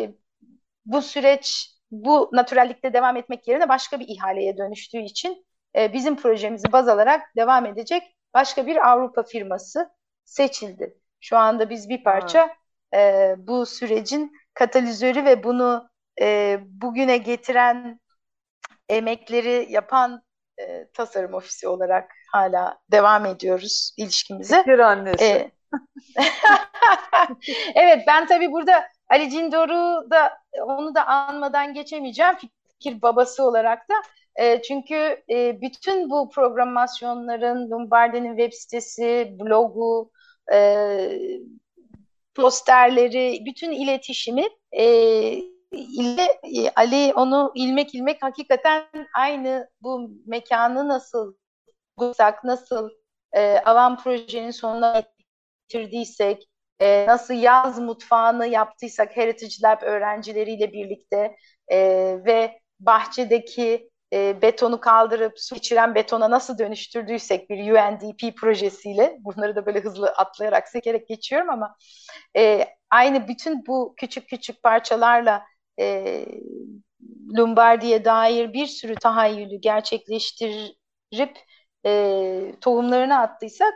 bu 0.85 1.01
süreç 1.01 1.71
bu 1.91 2.29
naturallikte 2.33 2.93
devam 2.93 3.17
etmek 3.17 3.47
yerine 3.47 3.69
başka 3.69 3.99
bir 3.99 4.07
ihaleye 4.07 4.57
dönüştüğü 4.57 5.01
için 5.01 5.45
e, 5.75 5.93
bizim 5.93 6.15
projemizi 6.17 6.71
baz 6.71 6.87
alarak 6.87 7.35
devam 7.35 7.65
edecek 7.65 8.03
başka 8.33 8.67
bir 8.67 8.89
Avrupa 8.91 9.23
firması 9.23 9.89
seçildi. 10.25 10.97
Şu 11.19 11.37
anda 11.37 11.69
biz 11.69 11.89
bir 11.89 12.03
parça 12.03 12.55
e, 12.95 13.35
bu 13.37 13.65
sürecin 13.65 14.31
katalizörü 14.53 15.25
ve 15.25 15.43
bunu 15.43 15.89
e, 16.21 16.59
bugüne 16.65 17.17
getiren 17.17 17.99
emekleri 18.89 19.67
yapan 19.69 20.23
e, 20.59 20.87
tasarım 20.93 21.33
ofisi 21.33 21.67
olarak 21.67 22.11
hala 22.31 22.79
devam 22.91 23.25
ediyoruz 23.25 23.93
ilişkimize. 23.97 24.57
Fikir 24.57 24.79
annesi. 24.79 25.23
E, 25.23 25.51
evet 27.75 28.03
ben 28.07 28.27
tabii 28.27 28.51
burada 28.51 28.87
Ali 29.09 29.29
Cindor'u 29.29 30.11
da 30.11 30.37
onu 30.63 30.95
da 30.95 31.07
anmadan 31.07 31.73
geçemeyeceğim 31.73 32.35
fikir 32.67 33.01
babası 33.01 33.43
olarak 33.43 33.89
da. 33.89 33.93
E, 34.35 34.61
çünkü 34.61 35.23
e, 35.29 35.61
bütün 35.61 36.09
bu 36.09 36.29
programasyonların, 36.29 37.71
Lombardi'nin 37.71 38.37
web 38.37 38.53
sitesi, 38.53 39.35
blogu, 39.39 40.11
e, 40.53 41.19
posterleri, 42.37 43.43
bütün 43.45 43.71
iletişimi 43.71 44.45
e, 44.71 44.83
ile 45.71 46.39
e, 46.43 46.69
Ali 46.75 47.13
onu 47.13 47.51
ilmek 47.55 47.95
ilmek 47.95 48.23
hakikaten 48.23 48.85
aynı 49.15 49.69
bu 49.81 50.11
mekanı 50.25 50.87
nasıl 50.87 51.35
bulsak, 51.97 52.43
nasıl 52.43 52.89
e, 53.33 53.57
Avam 53.65 53.97
projenin 53.97 54.51
sonuna 54.51 55.03
getirdiysek, 55.67 56.43
e, 56.79 57.05
nasıl 57.07 57.33
yaz 57.33 57.79
mutfağını 57.79 58.47
yaptıysak 58.47 59.17
Heritage 59.17 59.55
Lab 59.63 59.81
öğrencileriyle 59.81 60.73
birlikte 60.73 61.35
e, 61.67 61.77
ve 62.25 62.59
bahçedeki 62.79 63.89
e, 64.13 64.41
betonu 64.41 64.79
kaldırıp 64.79 65.39
su 65.39 65.55
içiren 65.55 65.95
betona 65.95 66.31
nasıl 66.31 66.57
dönüştürdüysek 66.57 67.49
bir 67.49 67.71
UNDP 67.71 68.37
projesiyle 68.37 69.17
bunları 69.19 69.55
da 69.55 69.65
böyle 69.65 69.79
hızlı 69.79 70.07
atlayarak 70.09 70.67
sekerek 70.69 71.07
geçiyorum 71.07 71.49
ama 71.49 71.75
e, 72.37 72.65
aynı 72.89 73.27
bütün 73.27 73.65
bu 73.67 73.93
küçük 73.97 74.29
küçük 74.29 74.63
parçalarla 74.63 75.43
e, 75.79 76.25
Lombardi'ye 77.37 78.05
dair 78.05 78.53
bir 78.53 78.65
sürü 78.67 78.95
tahayyülü 78.95 79.55
gerçekleştirip 79.55 81.37
e, 81.85 82.53
tohumlarını 82.61 83.19
attıysak 83.19 83.73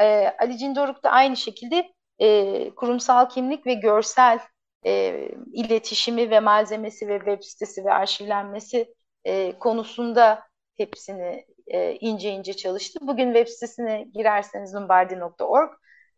e, 0.00 0.34
Ali 0.40 0.58
Cindoruk 0.58 1.04
da 1.04 1.10
aynı 1.10 1.36
şekilde 1.36 1.92
e, 2.20 2.70
kurumsal 2.74 3.28
kimlik 3.28 3.66
ve 3.66 3.74
görsel 3.74 4.38
e, 4.86 5.28
iletişimi 5.52 6.30
ve 6.30 6.40
malzemesi 6.40 7.08
ve 7.08 7.18
web 7.18 7.42
sitesi 7.42 7.84
ve 7.84 7.92
arşivlenmesi 7.92 8.94
e, 9.24 9.58
konusunda 9.58 10.42
hepsini 10.76 11.46
e, 11.66 11.94
ince 11.94 12.30
ince 12.30 12.52
çalıştı. 12.54 12.98
Bugün 13.02 13.26
web 13.34 13.48
sitesine 13.48 14.06
girerseniz 14.14 14.74
lombardi.org 14.74 15.70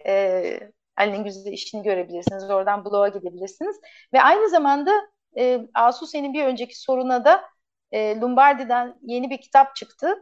e, 0.06 0.60
Ali'nin 0.96 1.24
güzel 1.24 1.52
işini 1.52 1.82
görebilirsiniz. 1.82 2.50
Oradan 2.50 2.84
bloğa 2.84 3.08
gidebilirsiniz. 3.08 3.76
Ve 4.12 4.22
aynı 4.22 4.50
zamanda 4.50 5.08
e, 5.38 5.60
Asu 5.74 6.06
senin 6.06 6.34
bir 6.34 6.44
önceki 6.44 6.80
soruna 6.80 7.24
da 7.24 7.44
e, 7.92 8.20
Lombardi'den 8.20 8.98
yeni 9.02 9.30
bir 9.30 9.40
kitap 9.40 9.76
çıktı. 9.76 10.14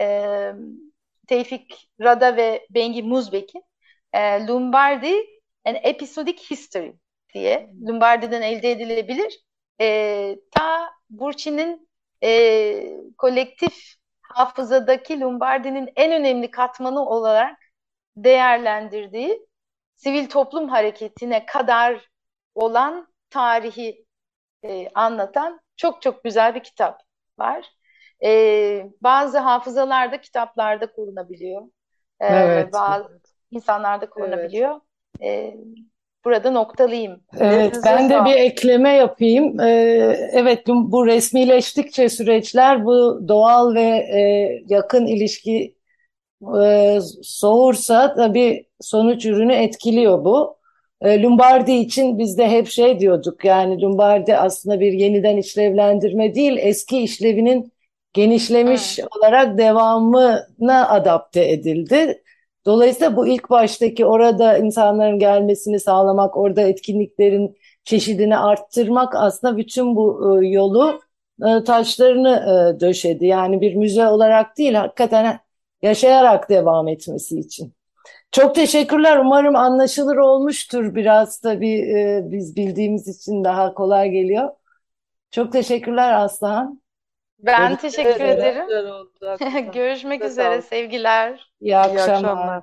E, 0.00 0.52
Tevfik 1.28 1.90
Rada 2.00 2.36
ve 2.36 2.66
Bengi 2.70 3.02
Muzbek'in 3.02 3.62
e, 4.12 4.46
Lombardi 4.46 5.14
An 5.64 5.74
Episodic 5.82 6.50
History 6.50 6.92
diye 7.34 7.70
Lombardi'den 7.88 8.42
elde 8.42 8.70
edilebilir. 8.70 9.40
E, 9.80 10.38
ta 10.50 10.90
Burçin'in 11.10 11.85
e, 12.22 13.00
kolektif 13.18 13.94
hafızadaki 14.22 15.20
Lombardi'nin 15.20 15.92
en 15.96 16.12
önemli 16.12 16.50
katmanı 16.50 17.08
olarak 17.08 17.58
değerlendirdiği 18.16 19.46
sivil 19.96 20.28
toplum 20.28 20.68
hareketine 20.68 21.46
kadar 21.46 22.10
olan 22.54 23.08
tarihi 23.30 24.06
e, 24.64 24.88
anlatan 24.94 25.60
çok 25.76 26.02
çok 26.02 26.24
güzel 26.24 26.54
bir 26.54 26.62
kitap 26.62 27.02
var. 27.38 27.66
E, 28.24 28.90
bazı 29.00 29.38
hafızalarda 29.38 30.20
kitaplarda 30.20 30.92
korunabiliyor. 30.92 31.62
E, 32.20 32.26
evet. 32.26 32.72
Bazı 32.72 33.20
insanlarda 33.50 34.10
korunabiliyor. 34.10 34.80
Evet. 35.20 35.54
E, 35.54 35.56
burada 36.26 36.50
noktalıyım. 36.50 37.20
Evet, 37.40 37.76
ben 37.84 38.10
de 38.10 38.24
bir 38.24 38.34
ekleme 38.34 38.90
yapayım. 38.90 39.60
Ee, 39.60 40.30
evet, 40.32 40.62
bu 40.66 41.06
resmileştikçe 41.06 42.08
süreçler 42.08 42.84
bu 42.84 43.20
doğal 43.28 43.74
ve 43.74 43.80
e, 43.80 44.20
yakın 44.68 45.06
ilişki 45.06 45.74
e, 46.60 46.98
soğursa 47.22 48.14
tabii 48.14 48.66
sonuç 48.80 49.26
ürünü 49.26 49.52
etkiliyor 49.52 50.24
bu. 50.24 50.56
E, 51.00 51.22
Lombardi 51.22 51.72
için 51.72 52.18
biz 52.18 52.38
de 52.38 52.48
hep 52.48 52.68
şey 52.68 53.00
diyorduk 53.00 53.44
yani 53.44 53.82
Lombardi 53.82 54.36
aslında 54.36 54.80
bir 54.80 54.92
yeniden 54.92 55.36
işlevlendirme 55.36 56.34
değil 56.34 56.56
eski 56.60 56.98
işlevinin 56.98 57.72
genişlemiş 58.12 58.98
hmm. 58.98 59.04
olarak 59.16 59.58
devamına 59.58 60.88
adapte 60.88 61.50
edildi. 61.50 62.22
Dolayısıyla 62.66 63.16
bu 63.16 63.26
ilk 63.26 63.50
baştaki 63.50 64.06
orada 64.06 64.58
insanların 64.58 65.18
gelmesini 65.18 65.80
sağlamak, 65.80 66.36
orada 66.36 66.62
etkinliklerin 66.62 67.56
çeşidini 67.84 68.38
arttırmak 68.38 69.14
aslında 69.16 69.56
bütün 69.56 69.96
bu 69.96 70.40
e, 70.42 70.48
yolu 70.48 71.00
e, 71.46 71.64
taşlarını 71.64 72.28
e, 72.76 72.80
döşedi. 72.80 73.26
Yani 73.26 73.60
bir 73.60 73.74
müze 73.74 74.08
olarak 74.08 74.58
değil, 74.58 74.74
hakikaten 74.74 75.40
yaşayarak 75.82 76.50
devam 76.50 76.88
etmesi 76.88 77.40
için. 77.40 77.74
Çok 78.32 78.54
teşekkürler. 78.54 79.18
Umarım 79.18 79.56
anlaşılır 79.56 80.16
olmuştur 80.16 80.94
biraz 80.94 81.40
tabii 81.40 81.84
biz 82.24 82.56
bildiğimiz 82.56 83.08
için 83.08 83.44
daha 83.44 83.74
kolay 83.74 84.10
geliyor. 84.10 84.48
Çok 85.30 85.52
teşekkürler 85.52 86.12
Aslıhan. 86.12 86.80
Ben 87.38 87.76
teşekkür 87.76 88.24
ederim. 88.24 88.66
Görüşmek 89.72 90.24
üzere 90.24 90.62
sevgiler. 90.62 91.52
İyi 91.60 91.76
akşamlar. 91.76 92.14
Akşamlar. 92.14 92.62